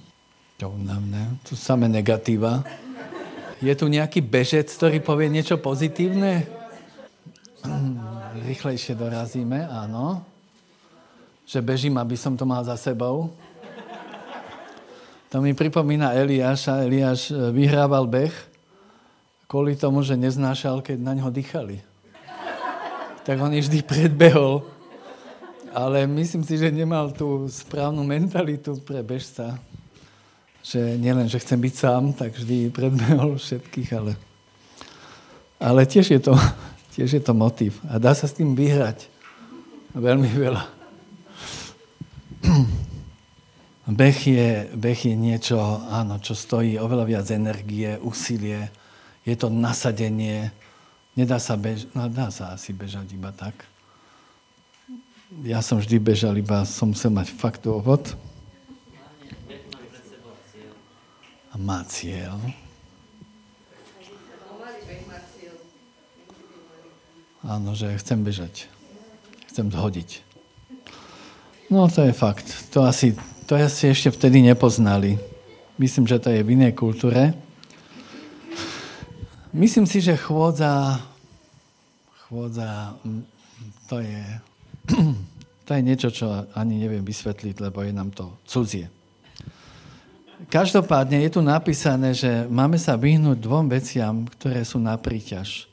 [0.62, 1.35] to únavné.
[1.42, 2.62] Tu samé negatíva.
[3.59, 6.46] Je tu nejaký bežec, ktorý povie niečo pozitívne?
[8.46, 10.22] Rýchlejšie dorazíme, áno.
[11.50, 13.35] Že bežím, aby som to mal za sebou.
[15.35, 16.87] To mi pripomína Eliáša.
[16.87, 18.35] Eliáš eh, vyhrával beh
[19.50, 21.89] kvôli tomu, že neznášal, keď na ňo dýchali
[23.25, 24.65] tak on je vždy predbehol.
[25.71, 29.55] Ale myslím si, že nemal tú správnu mentalitu pre bežca.
[30.67, 34.13] Že nielen, že chcem byť sám, tak vždy predbehol všetkých, ale,
[35.63, 36.35] ale tiež, je to,
[36.99, 37.79] tiež je to motiv.
[37.87, 39.07] A dá sa s tým vyhrať
[39.95, 40.63] veľmi veľa.
[43.91, 45.59] Beh je, beh je niečo,
[45.91, 48.71] áno, čo stojí oveľa viac energie, úsilie.
[49.27, 50.55] Je to nasadenie,
[51.18, 53.66] Nedá sa bežať, no dá sa asi bežať iba tak.
[55.46, 58.14] Ja som vždy bežal, iba som musel mať fakt dôvod.
[61.51, 62.38] A má cieľ.
[67.40, 68.68] Áno, že chcem bežať.
[69.51, 70.23] Chcem zhodiť.
[71.70, 72.46] No to je fakt.
[72.75, 73.14] To asi,
[73.46, 75.18] to asi ešte vtedy nepoznali.
[75.79, 77.33] Myslím, že to je v inej kultúre.
[79.51, 81.03] Myslím si, že chôdza
[82.31, 82.95] chôdza,
[83.91, 84.23] to je,
[85.67, 88.87] to je niečo, čo ani neviem vysvetliť, lebo je nám to cudzie.
[90.47, 95.67] Každopádne je tu napísané, že máme sa vyhnúť dvom veciam, ktoré sú na príťaž.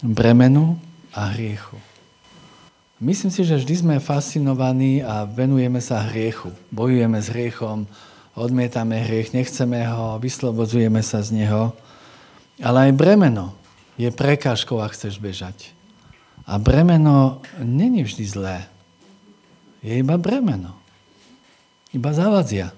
[0.00, 0.80] Bremenu
[1.12, 1.78] a hriechu.
[2.96, 6.48] Myslím si, že vždy sme fascinovaní a venujeme sa hriechu.
[6.72, 7.84] Bojujeme s hriechom,
[8.32, 11.76] odmietame hriech, nechceme ho, vyslobodzujeme sa z neho.
[12.60, 13.52] Ale aj bremeno
[14.00, 15.72] je prekážkou, ak chceš bežať.
[16.46, 18.58] A bremeno není vždy zlé.
[19.82, 20.76] Je iba bremeno.
[21.92, 22.72] Iba zavadzia.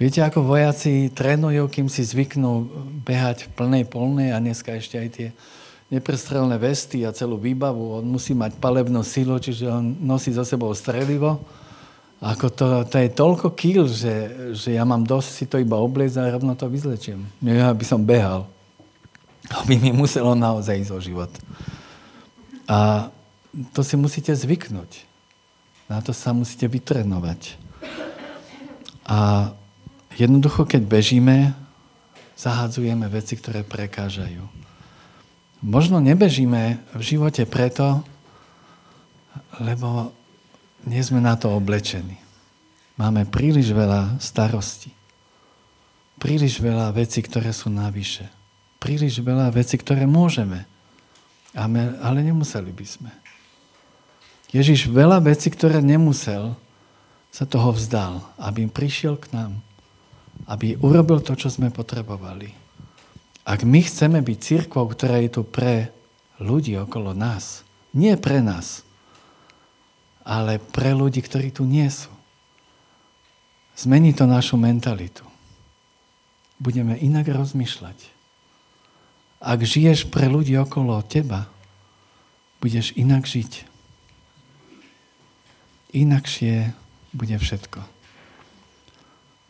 [0.00, 2.72] Viete, ako vojaci trénujú, kým si zvyknú
[3.04, 5.28] behať v plnej polnej a dneska ešte aj tie
[5.92, 8.00] neprestrelné vesty a celú výbavu.
[8.00, 11.42] On musí mať palebnú silu, čiže on nosí so sebou strelivo.
[12.20, 14.14] Ako to, to je toľko kýl, že,
[14.52, 17.24] že ja mám dosť si to iba obliecť a rovno to vyzlečím.
[17.40, 18.44] Ja by som behal
[19.50, 21.32] aby mi muselo naozaj ísť o život.
[22.70, 23.10] A
[23.74, 25.02] to si musíte zvyknúť.
[25.90, 27.58] Na to sa musíte vytrenovať.
[29.10, 29.50] A
[30.14, 31.50] jednoducho, keď bežíme,
[32.38, 34.46] zahádzujeme veci, ktoré prekážajú.
[35.66, 38.06] Možno nebežíme v živote preto,
[39.58, 40.14] lebo
[40.84, 42.16] nie sme na to oblečení.
[43.00, 44.92] máme príliš veľa starostí.
[46.20, 48.28] Príliš veľa vecí, ktoré sú navyše.
[48.76, 50.68] Príliš veľa vecí, ktoré môžeme.
[51.56, 53.12] Ale nemuseli by sme.
[54.52, 56.58] Ježiš veľa vecí, ktoré nemusel,
[57.30, 59.52] sa toho vzdal, aby prišiel k nám.
[60.50, 62.52] Aby urobil to, čo sme potrebovali.
[63.46, 65.94] Ak my chceme byť církvou, ktorá je tu pre
[66.42, 67.62] ľudí okolo nás,
[67.94, 68.82] nie pre nás,
[70.24, 72.12] ale pre ľudí, ktorí tu nie sú,
[73.76, 75.24] zmení to našu mentalitu.
[76.60, 77.98] Budeme inak rozmýšľať.
[79.40, 81.48] Ak žiješ pre ľudí okolo teba,
[82.60, 83.70] budeš inak žiť
[85.92, 86.72] inakšie
[87.10, 87.82] bude všetko.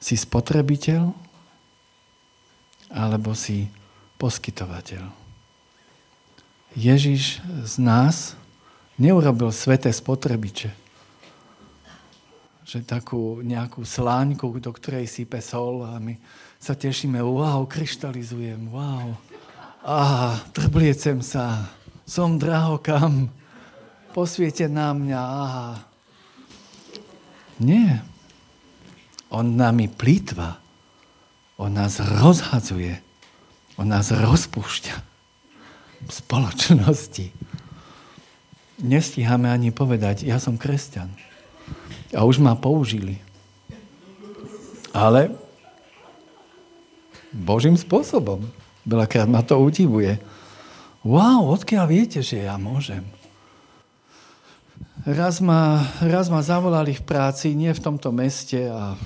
[0.00, 1.12] Si spotrebiteľ
[2.90, 3.68] alebo si
[4.16, 5.04] poskytovateľ.
[6.74, 8.34] Ježiš z nás
[9.00, 10.70] neurobil sveté spotrebiče.
[12.68, 16.14] Že takú nejakú sláňku, do ktorej sype sol a my
[16.60, 19.16] sa tešíme, wow, kryštalizujem, wow.
[19.80, 21.72] Aha, trbliecem sa,
[22.04, 23.32] som drahokam,
[24.12, 25.90] posviete na mňa, aha,
[27.60, 28.00] nie.
[29.28, 30.56] On nami plýtva.
[31.60, 32.98] On nás rozhadzuje.
[33.76, 34.96] On nás rozpúšťa
[36.00, 37.26] v spoločnosti.
[38.80, 41.12] Nestíhame ani povedať, ja som kresťan.
[42.16, 43.20] A už ma použili.
[44.90, 45.30] Ale
[47.30, 48.42] Božím spôsobom.
[48.82, 50.18] Veľakrát ma to udivuje.
[51.06, 53.06] Wow, odkiaľ viete, že ja môžem?
[55.08, 58.98] Raz ma, raz ma zavolali v práci, nie v tomto meste a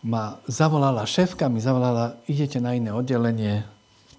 [0.00, 3.68] ma zavolala šéfka, mi zavolala, idete na iné oddelenie,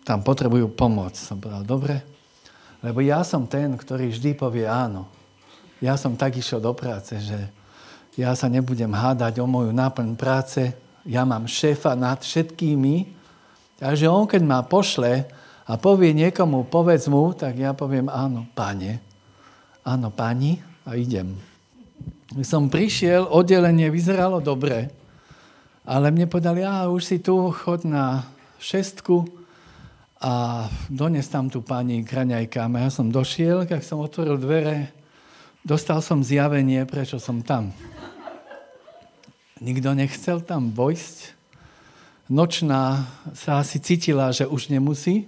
[0.06, 1.18] tam potrebujú pomoc.
[1.18, 2.06] Som povedal, dobre,
[2.82, 5.06] lebo ja som ten, ktorý vždy povie áno.
[5.82, 7.38] Ja som tak išiel do práce, že
[8.17, 10.74] ja sa nebudem hádať o moju náplň práce,
[11.06, 13.10] ja mám šéfa nad všetkými,
[13.82, 15.26] takže on, keď ma pošle
[15.65, 19.02] a povie niekomu, povedz mu, tak ja poviem áno, pane,
[19.82, 21.38] áno, pani, a idem.
[22.41, 24.89] Som prišiel, oddelenie vyzeralo dobre,
[25.86, 28.26] ale mne povedali, a už si tu, chod na
[28.62, 29.40] šestku
[30.22, 32.70] a dones tam tu pani kraňajka.
[32.70, 34.94] A ja som došiel, keď som otvoril dvere,
[35.66, 37.74] dostal som zjavenie, prečo som tam.
[39.58, 41.42] Nikto nechcel tam vojsť.
[42.30, 45.28] Nočná sa asi cítila, že už nemusí,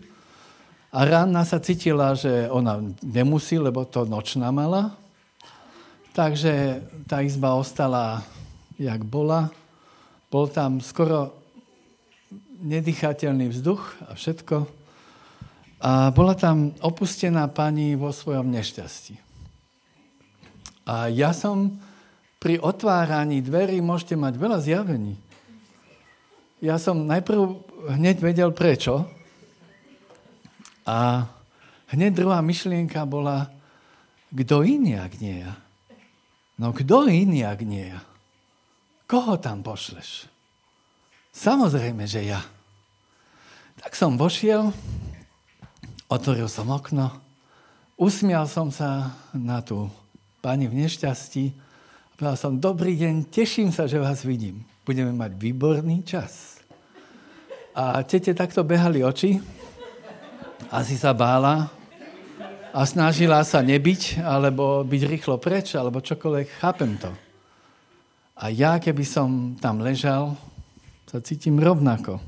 [0.94, 4.94] a rána sa cítila, že ona nemusí, lebo to nočná mala.
[6.14, 8.22] Takže tá izba ostala,
[8.78, 9.50] jak bola.
[10.30, 11.34] Bol tam skoro
[12.62, 14.83] nedýchateľný vzduch a všetko.
[15.84, 19.19] A bola tam opustená pani vo svojom nešťastí.
[20.88, 21.76] A ja som
[22.39, 25.19] pri otváraní dverí môžete mať veľa zjavení.
[26.63, 27.60] Ja som najprv
[28.00, 29.08] hneď vedel prečo,
[30.84, 31.28] a
[31.96, 33.48] hneď druhá myšlienka bola,
[34.32, 35.56] kto iný, ak nie ja?
[36.60, 38.04] No kto iný, ak nie ja?
[39.08, 40.28] Koho tam pošleš?
[41.34, 42.43] Samozrejme, že ja.
[43.80, 44.76] Tak som vošiel,
[46.13, 47.10] otvoril som okno,
[47.97, 49.89] usmial som sa na tú
[50.45, 51.73] pani v nešťastí
[52.23, 54.63] povedal som, dobrý deň, teším sa, že vás vidím.
[54.88, 56.56] Budeme mať výborný čas.
[57.76, 59.43] A tete takto behali oči,
[60.71, 61.67] asi sa bála
[62.71, 66.47] a snažila sa nebyť, alebo byť rýchlo preč, alebo čokoľvek.
[66.63, 67.12] Chápem to.
[68.39, 70.39] A ja, keby som tam ležal,
[71.04, 72.23] sa cítim rovnako.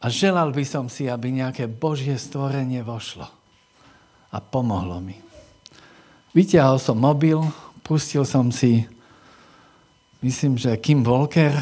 [0.00, 3.26] A želal by som si, aby nejaké Božie stvorenie vošlo.
[4.30, 5.16] A pomohlo mi.
[6.36, 7.40] Vyťahol som mobil,
[7.80, 8.84] pustil som si,
[10.20, 11.56] myslím, že Kim Walker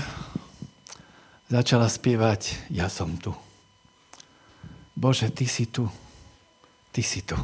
[1.47, 3.31] začala spievať Ja som tu.
[4.99, 5.87] Bože, Ty si tu.
[6.91, 7.39] Ty si tu.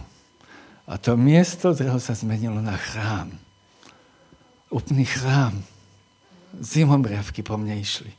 [0.90, 3.30] A to miesto zreho sa zmenilo na chrám.
[4.74, 5.54] Úplný chrám.
[6.58, 8.10] Zimomriavky po mne išli.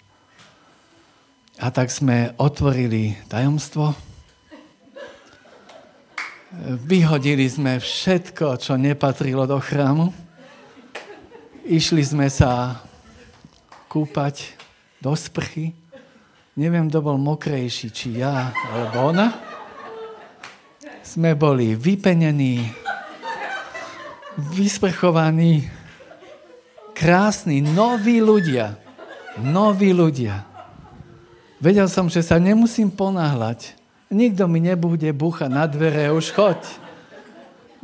[1.61, 3.93] A tak sme otvorili tajomstvo.
[6.89, 10.09] Vyhodili sme všetko, čo nepatrilo do chrámu.
[11.63, 12.81] Išli sme sa
[13.87, 14.57] kúpať
[14.99, 15.77] do sprchy
[16.51, 19.31] Neviem, kto bol mokrejší, či ja, alebo ona.
[20.99, 22.67] Sme boli vypenení,
[24.51, 25.71] vysprchovaní,
[26.91, 28.75] krásni, noví ľudia.
[29.39, 30.50] Noví ľudia.
[31.61, 33.77] Vedel som, že sa nemusím ponáhľať.
[34.09, 36.57] Nikto mi nebude búchať na dvere, už choď.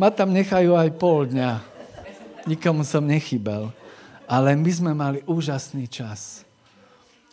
[0.02, 1.62] Ma tam nechajú aj pol dňa.
[2.50, 3.70] Nikomu som nechybal.
[4.26, 6.42] Ale my sme mali úžasný čas.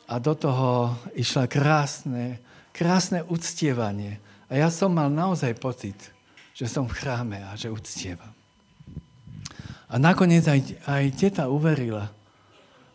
[0.04, 2.36] A do toho išla krásne,
[2.76, 4.20] krásne uctievanie.
[4.52, 5.96] A ja som mal naozaj pocit,
[6.52, 8.36] že som v chráme a že uctievam.
[9.88, 12.12] A nakoniec aj, aj teta uverila,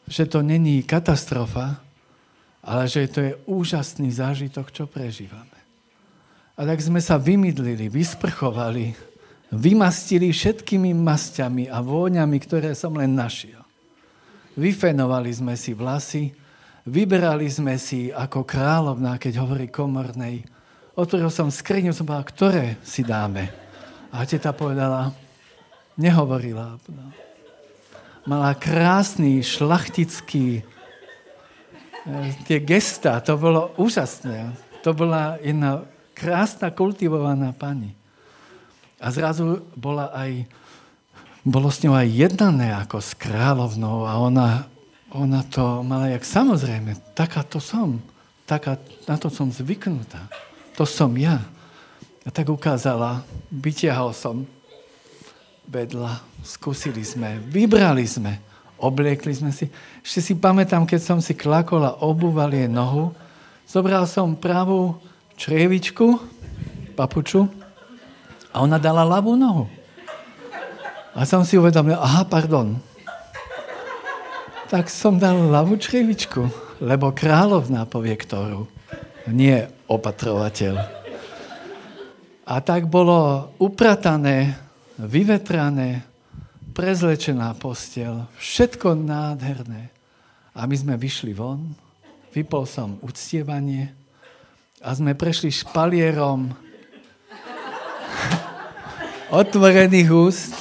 [0.05, 1.88] že to není katastrofa,
[2.63, 5.59] ale že to je úžasný zážitok, čo prežívame.
[6.59, 8.91] A tak sme sa vymydlili, vysprchovali,
[9.55, 13.63] vymastili všetkými masťami a vôňami, ktoré som len našiel.
[14.59, 16.35] Vyfenovali sme si vlasy,
[16.83, 20.43] vyberali sme si ako kráľovná, keď hovorí komornej.
[20.99, 23.47] Otvoril som skriňu, som povedal, ktoré si dáme.
[24.11, 25.15] A teta povedala,
[25.95, 26.75] nehovorila.
[28.27, 30.67] Mala krásny, šlachtický,
[32.47, 34.53] tie gesta, to bolo úžasné.
[34.83, 35.83] To bola jedna
[36.15, 37.95] krásna, kultivovaná pani.
[38.99, 40.43] A zrazu bola aj,
[41.47, 44.67] bolo s ňou aj jednané ako s kráľovnou a ona,
[45.15, 48.03] ona to mala jak samozrejme, taká to som,
[48.43, 48.75] taká,
[49.07, 50.27] na to som zvyknutá,
[50.75, 51.39] to som ja.
[52.27, 54.43] A tak ukázala, vytiahol som
[55.71, 58.48] vedľa, skúsili sme, vybrali sme,
[58.79, 59.67] obliekli sme si.
[60.01, 63.13] Ešte si pamätám, keď som si klakol a obúval jej nohu,
[63.67, 64.97] zobral som pravú
[65.39, 66.19] črievičku,
[66.95, 67.47] papuču,
[68.49, 69.69] a ona dala ľavú nohu.
[71.13, 72.81] A som si uvedomil, aha, pardon.
[74.69, 76.45] Tak som dal ľavú črievičku,
[76.81, 78.65] lebo kráľovná povie ktorú,
[79.29, 80.75] nie opatrovateľ.
[82.49, 84.57] A tak bolo upratané,
[84.97, 86.08] vyvetrané,
[86.79, 89.91] prezlečená postel, všetko nádherné.
[90.55, 91.75] A my sme vyšli von,
[92.31, 93.91] vypol som uctievanie,
[94.79, 96.55] a sme prešli špalierom
[99.43, 100.55] otvorených úst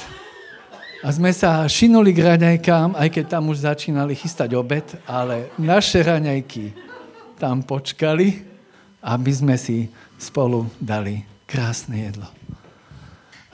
[0.99, 6.03] a sme sa šinuli k raňajkám, aj keď tam už začínali chystať obed, ale naše
[6.03, 6.75] raňajky
[7.39, 8.43] tam počkali,
[8.99, 9.87] aby sme si
[10.19, 12.27] spolu dali krásne jedlo.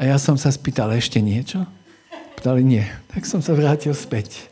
[0.02, 1.62] A ja som sa spýtal, ešte niečo?
[2.36, 2.86] Pýtali, nie.
[3.12, 4.52] Tak som sa vrátil späť.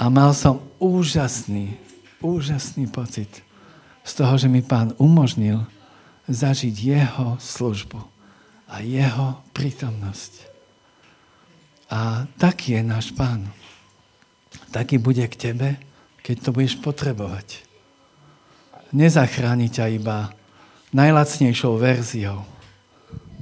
[0.00, 1.76] A mal som úžasný,
[2.24, 3.28] úžasný pocit
[4.00, 5.64] z toho, že mi pán umožnil
[6.30, 8.00] zažiť jeho službu
[8.70, 10.32] a jeho prítomnosť.
[11.90, 13.50] A taký je náš pán.
[14.70, 15.68] Taký bude k tebe,
[16.22, 17.66] keď to budeš potrebovať.
[18.94, 20.30] Nezachráni ťa iba
[20.94, 22.46] najlacnejšou verziou.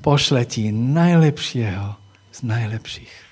[0.01, 1.97] Pošle ti najlepšieho
[2.33, 3.28] z najlepších.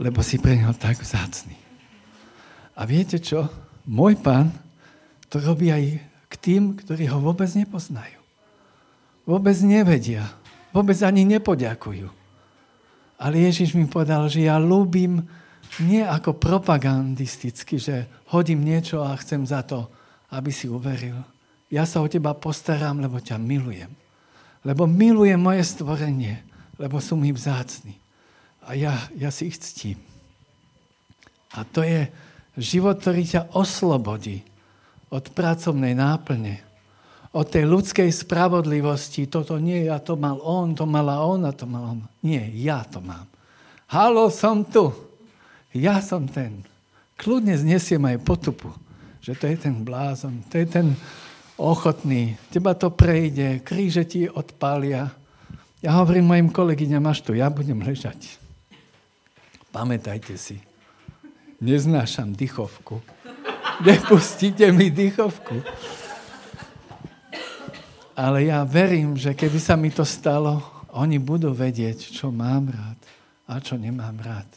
[0.00, 1.54] Lebo si pre neho tak vzácný.
[2.72, 3.44] A viete čo?
[3.84, 4.48] Môj pán
[5.28, 6.00] to robí aj
[6.32, 8.18] k tým, ktorí ho vôbec nepoznajú.
[9.28, 10.26] Vôbec nevedia.
[10.72, 12.08] Vôbec ani nepoďakujú.
[13.20, 15.20] Ale Ježiš mi povedal, že ja ľúbim
[15.84, 19.86] nie ako propagandisticky, že hodím niečo a chcem za to,
[20.32, 21.20] aby si uveril.
[21.70, 23.92] Ja sa o teba postaram, lebo ťa milujem.
[24.66, 26.42] Lebo milujem moje stvorenie,
[26.80, 27.94] lebo sú mi vzácni.
[28.68, 29.98] A ja, ja si ich ctím.
[31.56, 32.06] A to je
[32.60, 34.44] život, ktorý ťa oslobodí
[35.10, 36.62] od pracovnej náplne,
[37.30, 39.26] od tej ľudskej spravodlivosti.
[39.26, 42.00] Toto nie, ja to mal on, to mala ona, to mal on.
[42.22, 43.26] Nie, ja to mám.
[43.90, 44.94] Halo, som tu.
[45.74, 46.62] Ja som ten.
[47.18, 48.70] Kľudne znesiem aj potupu,
[49.22, 50.94] že to je ten blázon, to je ten
[51.60, 52.34] ochotný.
[52.48, 55.12] Teba to prejde, kríže ti odpália.
[55.84, 58.39] Ja hovorím mojim kolegyňam, až tu, ja budem ležať.
[59.70, 60.58] Pamätajte si,
[61.62, 62.98] neznášam dychovku
[63.80, 65.64] nepustíte mi dýchovku.
[68.16, 70.60] Ale ja verím, že keby sa mi to stalo,
[70.92, 72.98] oni budú vedieť, čo mám rád
[73.48, 74.48] a čo nemám rád.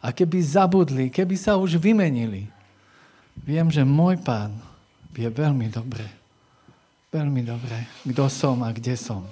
[0.00, 2.48] A keby zabudli, keby sa už vymenili,
[3.44, 4.56] viem, že môj pán
[5.12, 6.06] vie veľmi dobre,
[7.12, 7.76] veľmi dobre,
[8.08, 9.28] kto som a kde som.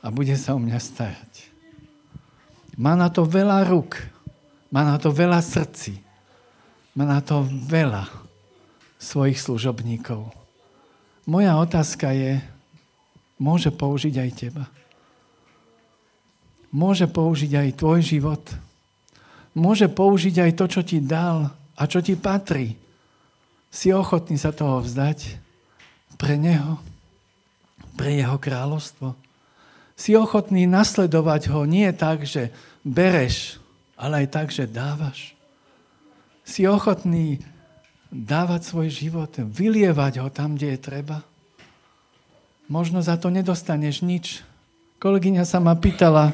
[0.00, 1.32] A bude sa o mňa starať.
[2.80, 4.00] Má na to veľa rúk,
[4.74, 6.02] má na to veľa srdci,
[6.98, 8.10] má na to veľa
[8.98, 10.34] svojich služobníkov.
[11.30, 12.42] Moja otázka je,
[13.38, 14.66] môže použiť aj teba?
[16.74, 18.42] Môže použiť aj tvoj život?
[19.54, 22.74] Môže použiť aj to, čo ti dal a čo ti patrí?
[23.70, 25.38] Si ochotný sa toho vzdať
[26.18, 26.82] pre Neho?
[27.94, 29.14] Pre Jeho kráľovstvo?
[29.94, 32.50] Si ochotný nasledovať Ho nie tak, že
[32.82, 33.62] bereš,
[33.94, 35.34] ale aj tak, že dávaš?
[36.44, 37.40] Si ochotný
[38.14, 41.26] dávať svoj život, vylievať ho tam, kde je treba.
[42.70, 44.46] Možno za to nedostaneš nič.
[45.02, 46.32] Kolegyňa sa ma pýtala,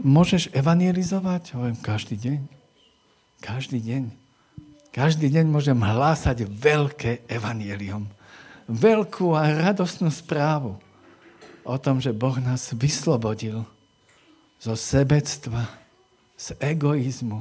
[0.00, 1.58] môžeš evangelizovať?
[1.58, 2.40] Hovorím, každý deň.
[3.42, 4.02] Každý deň.
[4.92, 8.06] Každý deň môžem hlásať veľké evanielium.
[8.70, 10.78] Veľkú a radostnú správu
[11.66, 13.66] o tom, že Boh nás vyslobodil
[14.62, 15.81] zo sebectva,
[16.42, 17.38] z egoizmu,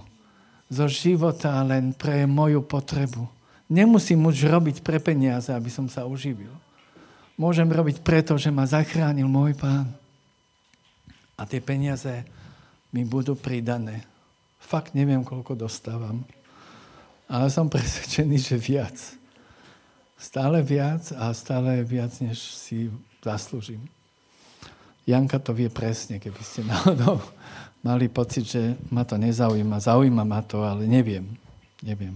[0.69, 3.25] zo života len pre moju potrebu.
[3.65, 6.53] Nemusím už robiť pre peniaze, aby som sa uživil.
[7.33, 9.89] Môžem robiť preto, že ma zachránil môj pán.
[11.33, 12.21] A tie peniaze
[12.93, 14.05] mi budú pridané.
[14.61, 16.21] Fakt neviem, koľko dostávam.
[17.25, 18.95] Ale som presvedčený, že viac.
[20.21, 22.93] Stále viac a stále viac, než si
[23.25, 23.81] zaslúžim.
[25.09, 27.17] Janka to vie presne, keby ste náhodou
[27.81, 29.81] mali pocit, že ma to nezaujíma.
[29.81, 31.25] Zaujíma ma to, ale neviem.
[31.81, 32.13] Neviem.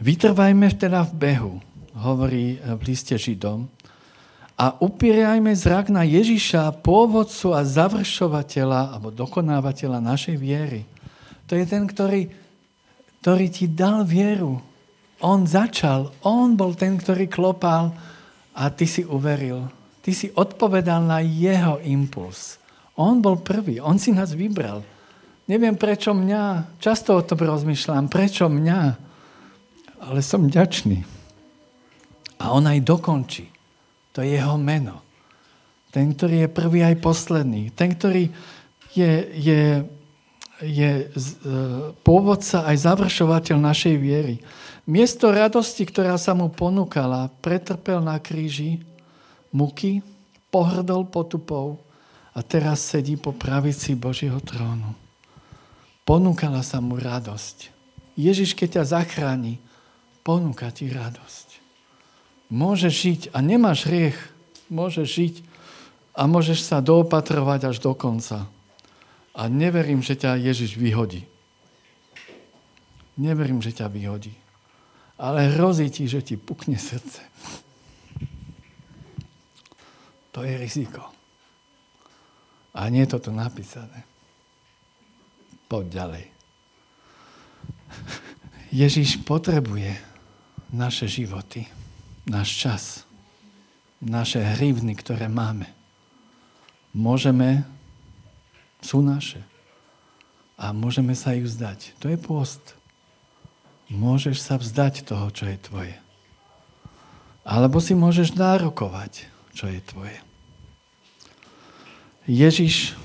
[0.00, 1.54] Vytrvajme teda v behu,
[1.92, 3.68] hovorí v liste Židom,
[4.60, 10.84] a upierajme zrak na Ježiša, pôvodcu a završovateľa alebo dokonávateľa našej viery.
[11.48, 12.28] To je ten, ktorý,
[13.24, 14.60] ktorý ti dal vieru.
[15.24, 17.96] On začal, on bol ten, ktorý klopal
[18.52, 19.64] a ty si uveril.
[20.04, 22.59] Ty si odpovedal na jeho impuls.
[23.00, 24.84] On bol prvý, on si nás vybral.
[25.48, 28.80] Neviem prečo mňa, často o tom rozmýšľam, prečo mňa,
[30.04, 31.00] ale som ďačný.
[32.44, 33.48] A on aj dokončí.
[34.12, 35.00] To je jeho meno.
[35.90, 37.72] Ten, ktorý je prvý aj posledný.
[37.72, 38.30] Ten, ktorý
[38.94, 39.62] je, je,
[40.62, 41.04] je e,
[42.04, 44.38] pôvodca aj završovateľ našej viery.
[44.86, 48.80] Miesto radosti, ktorá sa mu ponúkala, pretrpel na kríži
[49.50, 50.04] muky,
[50.52, 51.89] pohrdol potupou
[52.30, 54.94] a teraz sedí po pravici Božieho trónu.
[56.06, 57.70] Ponúkala sa mu radosť.
[58.18, 59.62] Ježiš, keď ťa zachráni,
[60.26, 61.48] ponúka ti radosť.
[62.50, 64.18] Môžeš žiť a nemáš hriech.
[64.70, 65.34] Môžeš žiť
[66.14, 68.46] a môžeš sa doopatrovať až do konca.
[69.34, 71.26] A neverím, že ťa Ježiš vyhodí.
[73.18, 74.34] Neverím, že ťa vyhodí.
[75.20, 77.22] Ale hrozí ti, že ti pukne srdce.
[80.34, 81.19] To je riziko.
[82.74, 84.06] A nie je to tu napísané.
[85.66, 86.24] Poď ďalej.
[88.82, 89.98] Ježiš potrebuje
[90.70, 91.66] naše životy
[92.30, 92.82] náš čas,
[93.98, 95.66] naše hrivny, ktoré máme,
[96.94, 97.66] môžeme,
[98.80, 99.42] sú naše.
[100.60, 101.96] A môžeme sa ich vzdať.
[102.04, 102.76] To je post.
[103.88, 105.96] Môžeš sa vzdať toho, čo je tvoje.
[107.42, 109.24] Alebo si môžeš nárokovať,
[109.56, 110.16] čo je tvoje.
[112.28, 112.98] Ježiš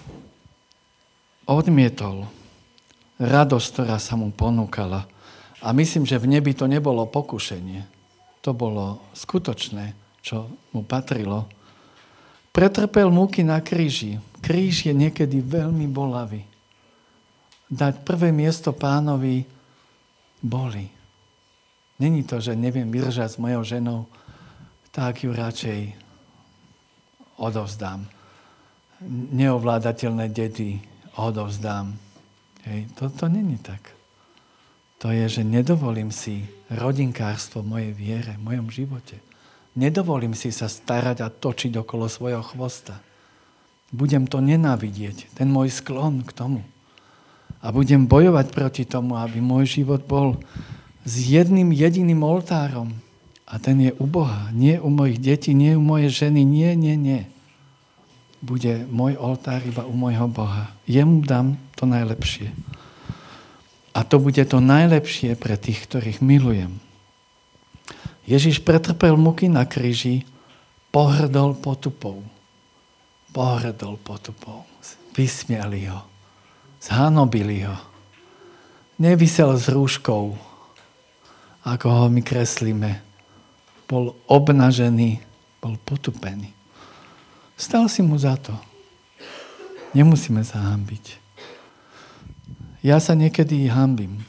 [1.47, 2.27] odmietol
[3.21, 5.07] radosť, ktorá sa mu ponúkala.
[5.63, 7.95] A myslím, že v nebi to nebolo pokušenie
[8.45, 10.45] to bolo skutočné, čo
[10.77, 11.49] mu patrilo.
[12.53, 14.21] Pretrpel múky na kríži.
[14.37, 16.45] Kríž je niekedy veľmi bolavý.
[17.65, 19.41] Dať prvé miesto pánovi
[20.45, 20.85] boli.
[21.97, 24.05] Není to, že neviem vydržať s mojou ženou,
[24.93, 25.97] tak ju radšej
[27.41, 28.05] odovzdám.
[29.33, 30.79] Neovládateľné dety
[31.19, 31.95] odovzdám.
[32.63, 33.95] Hej, to, to není tak
[35.05, 39.21] to je, že nedovolím si rodinkárstvo v mojej viere, v mojom živote.
[39.77, 42.97] Nedovolím si sa starať a točiť okolo svojho chvosta.
[43.93, 46.65] Budem to nenávidieť, ten môj sklon k tomu.
[47.61, 50.41] A budem bojovať proti tomu, aby môj život bol
[51.05, 52.97] s jedným jediným oltárom.
[53.45, 56.97] A ten je u Boha, nie u mojich detí, nie u mojej ženy, nie, nie,
[56.97, 57.21] nie.
[58.45, 60.69] Bude môj oltár iba u môjho Boha.
[60.85, 62.53] Jemu dám to najlepšie.
[63.97, 66.77] A to bude to najlepšie pre tých, ktorých milujem.
[68.29, 70.29] Ježiš pretrpel muky na kríži,
[70.93, 72.21] pohrdol potupou.
[73.33, 74.61] Pohrdol potupou.
[75.17, 76.05] Vysmiali ho.
[76.77, 77.77] Zhanobili ho.
[79.01, 80.37] Nevysel s rúškou,
[81.67, 83.03] ako ho my kreslíme.
[83.89, 85.19] Bol obnažený,
[85.59, 86.54] bol potupený.
[87.55, 88.51] Stal si mu za to.
[89.95, 91.23] Nemusíme sa hambiť.
[92.83, 94.21] Ja sa niekedy hambím.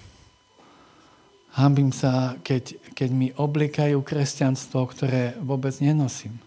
[1.50, 6.38] Hambím sa, keď, keď mi oblikajú kresťanstvo, ktoré vôbec nenosím.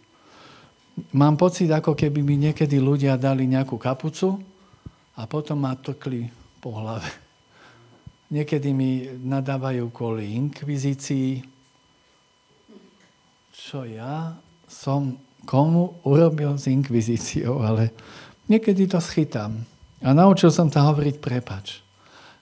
[1.12, 4.40] Mám pocit, ako keby mi niekedy ľudia dali nejakú kapucu
[5.20, 6.32] a potom ma tlkli
[6.64, 7.12] po hlave.
[8.32, 11.44] Niekedy mi nadávajú kvôli inkvizícii.
[13.52, 14.38] Čo ja
[14.70, 15.18] som
[15.48, 17.92] komu urobil s inkvizíciou, ale
[18.52, 19.64] niekedy to schytám.
[20.00, 21.84] A naučil som sa hovoriť prepač.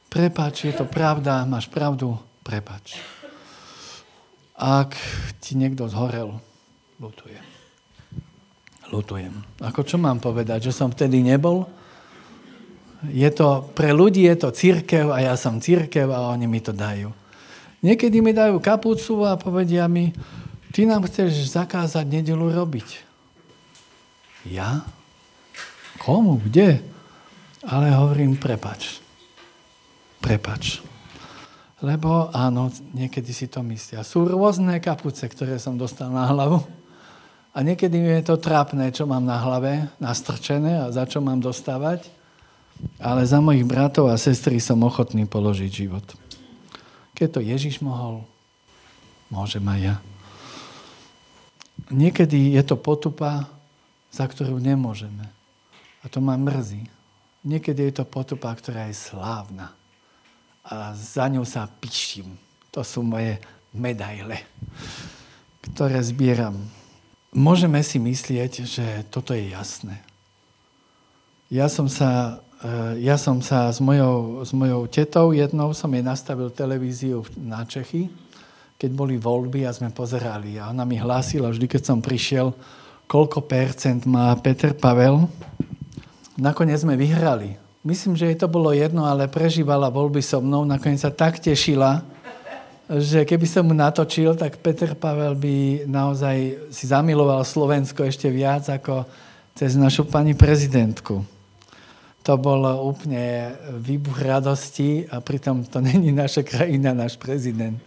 [0.07, 3.01] Prepač, je to pravda, máš pravdu, prepač.
[4.57, 4.97] Ak
[5.43, 6.37] ti niekto zhorel,
[6.97, 7.45] lutujem.
[8.87, 9.35] Lutujem.
[9.59, 10.71] Ako čo mám povedať?
[10.71, 11.67] Že som vtedy nebol?
[13.11, 16.73] Je to, pre ľudí je to církev a ja som církev a oni mi to
[16.73, 17.13] dajú.
[17.85, 20.09] Niekedy mi dajú kapucu a povedia mi,
[20.77, 23.01] ty nám chceš zakázať nedelu robiť.
[24.45, 24.85] Ja?
[25.97, 26.37] Komu?
[26.37, 26.85] Kde?
[27.65, 29.01] Ale hovorím, prepač.
[30.21, 30.85] Prepač.
[31.81, 34.05] Lebo áno, niekedy si to myslia.
[34.05, 36.61] Sú rôzne kapuce, ktoré som dostal na hlavu.
[37.57, 41.41] A niekedy mi je to trápne, čo mám na hlave, nastrčené a za čo mám
[41.41, 42.05] dostávať.
[43.01, 46.05] Ale za mojich bratov a sestry som ochotný položiť život.
[47.17, 48.21] Keď to Ježiš mohol,
[49.33, 49.97] môžem aj ja.
[51.87, 53.47] Niekedy je to potupa,
[54.11, 55.27] za ktorú nemôžeme.
[56.03, 56.83] A to ma mrzí.
[57.47, 59.71] Niekedy je to potupa, ktorá je slávna.
[60.67, 62.35] A za ňou sa piším.
[62.75, 63.39] To sú moje
[63.71, 64.43] medaile,
[65.63, 66.59] ktoré zbieram.
[67.31, 70.03] Môžeme si myslieť, že toto je jasné.
[71.47, 76.01] Ja som sa Eh, ja som sa s mojou, s mojou tetou jednou, som jej
[76.01, 78.09] nastavil televíziu na Čechy,
[78.77, 80.61] keď boli voľby a sme pozerali.
[80.61, 82.53] A ona mi hlásila vždy, keď som prišiel,
[83.09, 85.25] koľko percent má Peter Pavel.
[86.37, 87.57] Nakoniec sme vyhrali.
[87.81, 90.61] Myslím, že jej to bolo jedno, ale prežívala voľby so mnou.
[90.61, 92.05] Nakoniec sa tak tešila,
[92.87, 98.69] že keby som mu natočil, tak Peter Pavel by naozaj si zamiloval Slovensko ešte viac
[98.69, 99.03] ako
[99.57, 101.25] cez našu pani prezidentku
[102.27, 107.79] to bol úplne výbuch radosti a pritom to není naša krajina, náš prezident.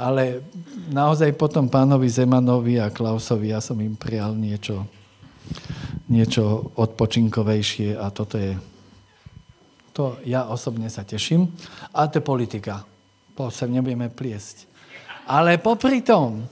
[0.00, 0.40] Ale
[0.88, 4.88] naozaj potom pánovi Zemanovi a Klausovi ja som im prijal niečo,
[6.08, 8.56] niečo odpočinkovejšie a toto je...
[9.92, 11.52] To ja osobne sa teším.
[11.92, 12.80] A to je politika.
[13.36, 14.64] Po sem nebudeme pliesť.
[15.28, 16.48] Ale popri tom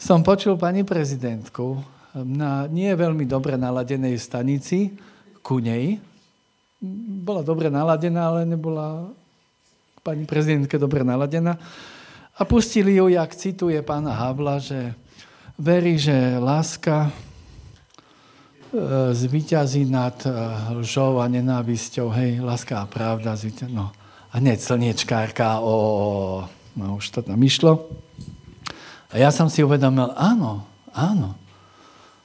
[0.00, 1.76] som počul pani prezidentku
[2.16, 4.96] na nie veľmi dobre naladenej stanici
[5.44, 6.00] ku nej,
[7.22, 9.06] bola dobre naladená, ale nebola
[10.02, 11.54] pani prezidentke dobre naladená.
[12.38, 14.94] A pustili ju, jak cituje pána Havla, že
[15.58, 17.12] verí, že láska e,
[19.14, 20.30] zvíťazí nad e,
[20.80, 22.08] lžou a nenávisťou.
[22.08, 23.36] Hej, láska a pravda.
[23.36, 23.72] Zvíťazí.
[23.72, 23.92] No.
[24.32, 27.92] A hneď slniečkárka, o, no už to tam išlo.
[29.12, 30.64] A ja som si uvedomil, áno,
[30.96, 31.36] áno,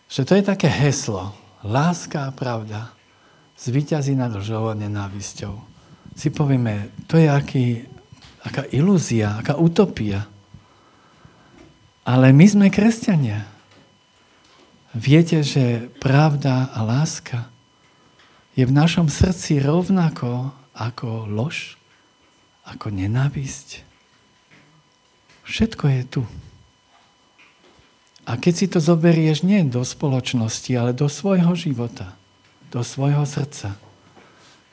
[0.07, 1.35] že to je také heslo.
[1.67, 2.95] Láska a pravda
[3.57, 5.57] zvíťazí nad lžou a nenávisťou.
[6.13, 7.65] Si povieme, to je aký,
[8.43, 10.25] aká ilúzia, aká utopia.
[12.07, 13.45] Ale my sme kresťania.
[14.95, 17.51] Viete, že pravda a láska
[18.57, 21.77] je v našom srdci rovnako ako lož,
[22.65, 23.85] ako nenávisť.
[25.45, 26.23] Všetko je tu.
[28.27, 32.13] A keď si to zoberieš nie do spoločnosti, ale do svojho života–
[32.71, 33.75] do svojho srdca.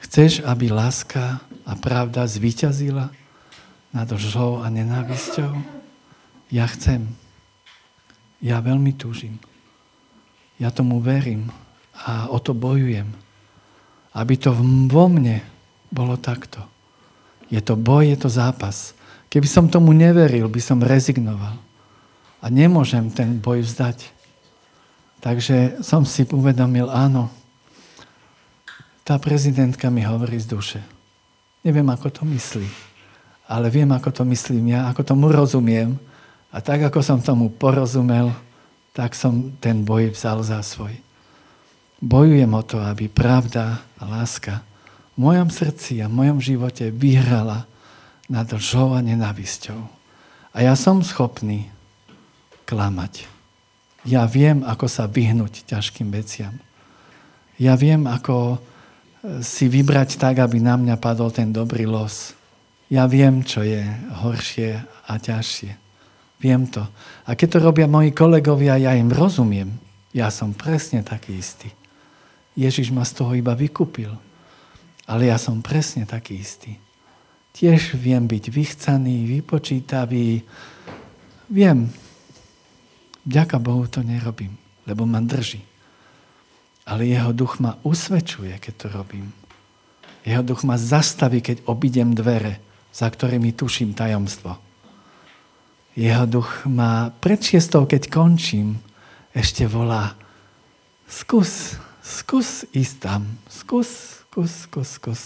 [0.03, 3.09] Chceš, aby láska a pravda zvíťazila
[3.95, 5.55] nad lžou a nenávisťou?
[6.51, 7.15] Ja chcem.
[8.43, 9.39] Ja veľmi túžim.
[10.59, 11.55] Ja tomu verím
[11.95, 13.07] a o to bojujem.
[14.11, 14.51] Aby to
[14.91, 15.47] vo mne
[15.95, 16.59] bolo takto.
[17.47, 18.99] Je to boj, je to zápas.
[19.31, 21.55] Keby som tomu neveril, by som rezignoval.
[22.43, 24.11] A nemôžem ten boj vzdať.
[25.23, 27.33] Takže som si uvedomil, áno,
[29.07, 30.81] tá prezidentka mi hovorí z duše.
[31.65, 32.69] Neviem, ako to myslí,
[33.45, 35.97] ale viem, ako to myslím ja, ako tomu rozumiem.
[36.55, 38.33] A tak, ako som tomu porozumel,
[38.95, 40.97] tak som ten boj vzal za svoj.
[41.99, 44.63] Bojujem o to, aby pravda a láska
[45.15, 47.67] v mojom srdci a v mojom živote vyhrala
[48.27, 49.79] nad lžou a nenávisťou.
[50.55, 51.71] A ja som schopný
[52.67, 53.27] klamať.
[54.05, 56.55] Ja viem, ako sa vyhnúť ťažkým veciam.
[57.57, 58.61] Ja viem, ako
[59.41, 62.34] si vybrať tak, aby na mňa padol ten dobrý los.
[62.93, 63.81] Ja viem, čo je
[64.25, 65.73] horšie a ťažšie.
[66.45, 66.85] Viem to.
[67.25, 69.73] A keď to robia moji kolegovia, ja im rozumiem.
[70.13, 71.73] Ja som presne taký istý.
[72.55, 74.13] Ježiš ma z toho iba vykúpil.
[75.09, 76.77] Ale ja som presne taký istý.
[77.55, 80.43] Tiež viem byť vychcaný, vypočítavý.
[81.49, 81.89] Viem.
[83.25, 85.65] Ďaká Bohu to nerobím, lebo ma drží.
[86.85, 89.33] Ale jeho duch ma usvedčuje, keď to robím.
[90.29, 92.61] Jeho duch ma zastaví, keď obidem dvere,
[92.95, 94.55] za ktorými tuším tajomstvo.
[95.99, 98.79] Jeho duch ma pred šiestou, keď končím,
[99.35, 100.15] ešte volá
[101.11, 105.23] skús, skús ísť tam, skús, skús, skús, skús.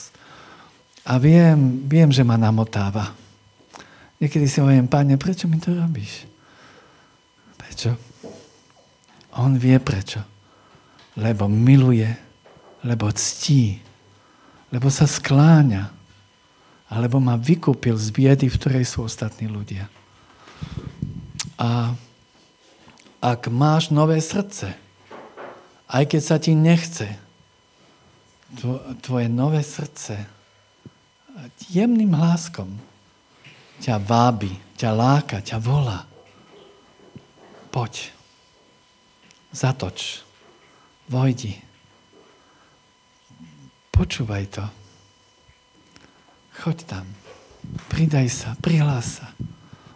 [1.05, 3.13] A viem, viem, že ma namotáva.
[4.17, 6.25] Niekedy si hovorím, páne, prečo mi to robíš?
[7.61, 7.93] Prečo?
[9.37, 10.39] On vie prečo
[11.19, 12.07] lebo miluje,
[12.87, 13.83] lebo ctí,
[14.71, 15.91] lebo sa skláňa,
[16.89, 19.93] alebo ma vykúpil z biedy, v ktorej sú ostatní ľudia.
[21.61, 21.93] A
[23.21, 24.73] ak máš nové srdce,
[25.89, 27.09] aj keď sa ti nechce,
[29.05, 30.25] tvoje nové srdce
[31.69, 32.73] jemným hláskom
[33.79, 36.03] ťa vábi, ťa láka, ťa volá.
[37.71, 38.11] Poď,
[39.55, 40.25] zatoč,
[41.07, 41.55] vojdi.
[43.95, 44.65] Počúvaj to.
[46.59, 47.07] Choď tam.
[47.91, 49.31] Pridaj sa, prihlás sa.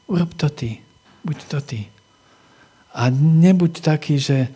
[0.06, 0.78] Urob to ty.
[1.26, 1.80] Buď to ty.
[2.92, 4.52] A nebuď taký, že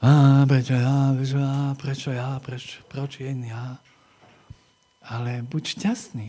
[0.00, 3.76] a, prečo ja, prečo ja, prečo ja, prečo, prečo ja.
[5.04, 6.28] Ale buď šťastný.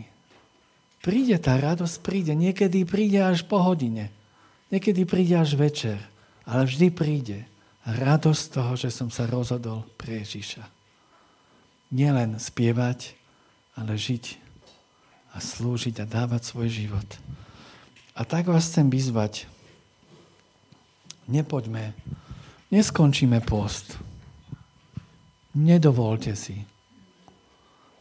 [1.00, 2.36] Príde tá radosť, príde.
[2.36, 4.12] Niekedy príde až po hodine.
[4.68, 5.96] Niekedy príde až večer.
[6.44, 7.48] Ale vždy príde
[7.88, 10.62] radosť toho, že som sa rozhodol pre Ježiša
[11.92, 13.12] nielen spievať,
[13.76, 14.41] ale žiť
[15.32, 17.08] a slúžiť a dávať svoj život.
[18.12, 19.48] A tak vás chcem vyzvať.
[21.28, 21.96] Nepoďme,
[22.68, 23.96] neskončíme post.
[25.56, 26.60] Nedovolte si.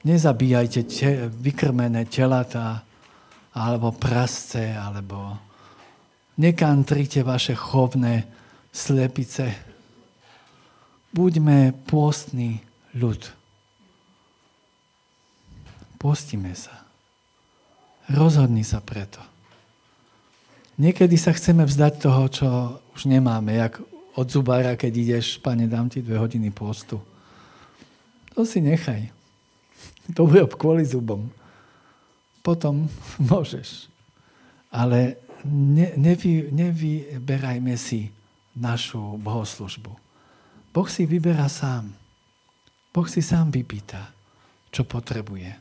[0.03, 2.83] Nezabíjajte te, vykrmené telatá,
[3.51, 5.37] alebo prasce, alebo
[6.39, 8.25] nekantrite vaše chovné
[8.71, 9.51] slepice.
[11.11, 12.63] Buďme pôstny
[12.95, 13.41] ľud
[16.01, 16.80] Postíme sa.
[18.11, 19.23] Rozhodni sa preto.
[20.81, 22.47] Niekedy sa chceme vzdať toho, čo
[22.97, 23.79] už nemáme, jak
[24.15, 26.99] od zubára, keď ideš, pane, dám ti dve hodiny postu.
[28.35, 29.07] To si nechaj.
[30.17, 31.31] To bude kvôli zubom.
[32.41, 32.89] Potom
[33.31, 33.87] môžeš.
[34.71, 38.09] Ale ne, nevy, nevyberajme si
[38.57, 39.93] našu bohoslužbu.
[40.71, 41.91] Boh si vyberá sám.
[42.91, 44.11] Boh si sám vypýta,
[44.71, 45.60] čo potrebuje.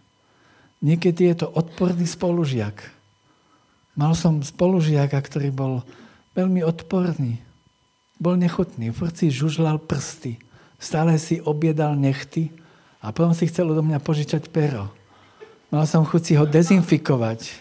[0.80, 2.80] Niekedy je to odporný spolužiak.
[4.00, 5.84] Mal som spolužiaka, ktorý bol
[6.32, 7.36] veľmi odporný.
[8.16, 10.40] Bol nechutný, furt si žužlal prsty.
[10.80, 12.48] Stále si objedal nechty
[13.04, 14.88] a potom si chcel do mňa požičať pero.
[15.68, 17.60] Mal som chuť si ho dezinfikovať.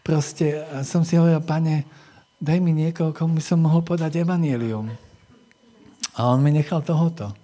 [0.00, 1.84] Proste som si hovoril, pane,
[2.40, 4.88] daj mi niekoho, komu som mohol podať evanílium.
[6.16, 7.36] A on mi nechal tohoto.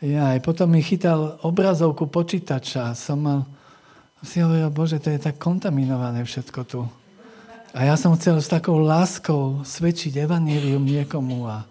[0.00, 2.96] Ja aj potom mi chytal obrazovku počítača.
[2.96, 3.57] Som mal a
[4.22, 6.82] si hovoril, Bože, to je tak kontaminované všetko tu.
[7.76, 11.68] A ja som chcel s takou láskou svedčiť evanílium niekomu a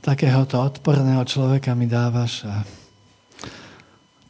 [0.00, 2.48] takéhoto odporného človeka mi dávaš.
[2.48, 2.64] A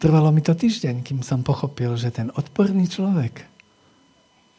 [0.03, 3.47] trvalo mi to týždeň, kým som pochopil, že ten odporný človek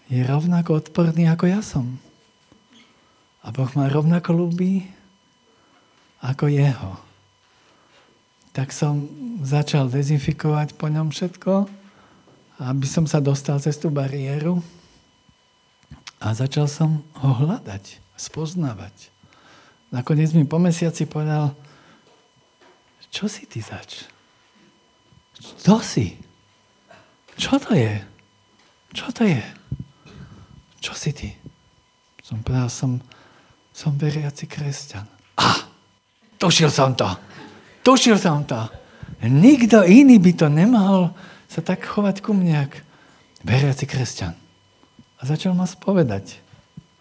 [0.07, 1.99] je rovnako odporný, ako ja som.
[3.45, 4.87] A Boh ma rovnako ľúbi,
[6.23, 6.97] ako jeho.
[8.51, 9.07] Tak som
[9.41, 11.80] začal dezinfikovať po ňom všetko
[12.61, 14.61] aby som sa dostal cez tú bariéru
[16.21, 19.09] a začal som ho hľadať, spoznávať.
[19.89, 21.57] Nakoniec mi po mesiaci povedal,
[23.09, 24.05] čo si ty zač?
[25.33, 26.13] Kto si?
[27.33, 27.97] Čo to je?
[28.93, 29.41] Čo to je?
[30.77, 31.29] Čo si ty?
[32.21, 33.01] Som povedal, som,
[33.73, 35.09] som veriaci kresťan.
[35.41, 35.65] A,
[36.37, 37.09] tušil som to.
[37.81, 38.69] Tušil som to.
[39.25, 41.09] Nikto iný by to nemohol
[41.51, 42.79] sa tak chovať ku mne, jak
[43.43, 44.31] veriaci kresťan.
[45.19, 46.39] A začal ma spovedať.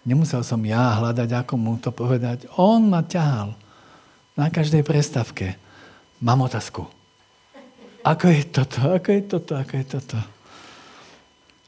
[0.02, 2.50] Nemusel som ja hľadať, ako mu to povedať.
[2.58, 3.54] On ma ťahal
[4.34, 5.54] na každej prestavke.
[6.18, 6.90] Mám otázku.
[8.02, 8.80] Ako je toto?
[8.90, 9.52] Ako je toto?
[9.54, 10.18] Ako je toto?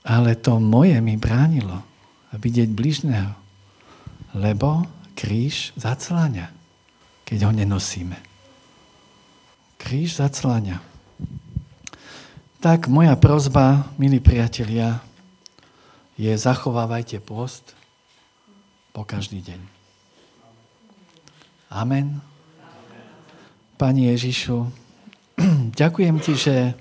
[0.02, 1.86] Ale to moje mi bránilo
[2.34, 3.32] vidieť bližného.
[4.34, 6.50] Lebo kríž zacláňa,
[7.28, 8.16] keď ho nenosíme.
[9.76, 10.91] Kríž zacláňa.
[12.62, 15.02] Tak moja prozba, milí priatelia,
[16.14, 17.74] je zachovávajte post
[18.94, 19.60] po každý deň.
[21.74, 22.22] Amen.
[23.74, 24.70] Pani Ježišu,
[25.82, 26.78] ďakujem ti, že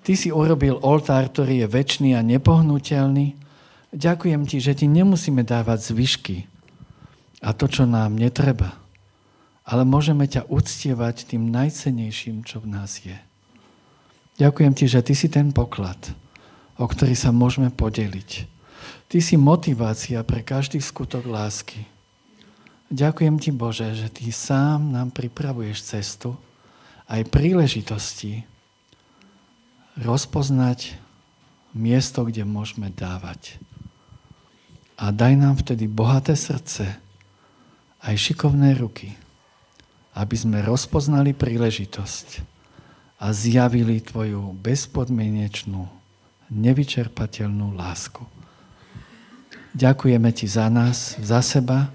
[0.00, 3.36] ty si urobil oltár, ktorý je väčší a nepohnutelný.
[3.92, 6.48] Ďakujem ti, že ti nemusíme dávať zvyšky
[7.44, 8.72] a to, čo nám netreba,
[9.68, 13.20] ale môžeme ťa uctievať tým najcenejším, čo v nás je.
[14.40, 16.00] Ďakujem ti, že ty si ten poklad,
[16.80, 18.48] o ktorý sa môžeme podeliť.
[19.12, 21.84] Ty si motivácia pre každý skutok lásky.
[22.88, 26.40] Ďakujem ti, Bože, že ty sám nám pripravuješ cestu,
[27.04, 28.48] aj príležitosti
[30.00, 30.96] rozpoznať
[31.76, 33.60] miesto, kde môžeme dávať.
[34.96, 36.96] A daj nám vtedy bohaté srdce,
[38.00, 39.12] aj šikovné ruky,
[40.16, 42.59] aby sme rozpoznali príležitosť
[43.20, 45.84] a zjavili Tvoju bezpodmienečnú,
[46.48, 48.24] nevyčerpateľnú lásku.
[49.76, 51.92] Ďakujeme Ti za nás, za seba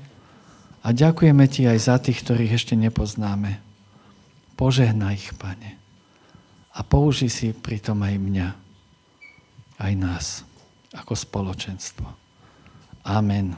[0.86, 3.58] a ďakujeme Ti aj za tých, ktorých ešte nepoznáme.
[4.56, 5.76] Požehnaj ich, Pane.
[6.78, 8.48] A použi si pritom aj mňa,
[9.82, 10.26] aj nás,
[10.94, 12.08] ako spoločenstvo.
[13.04, 13.58] Amen.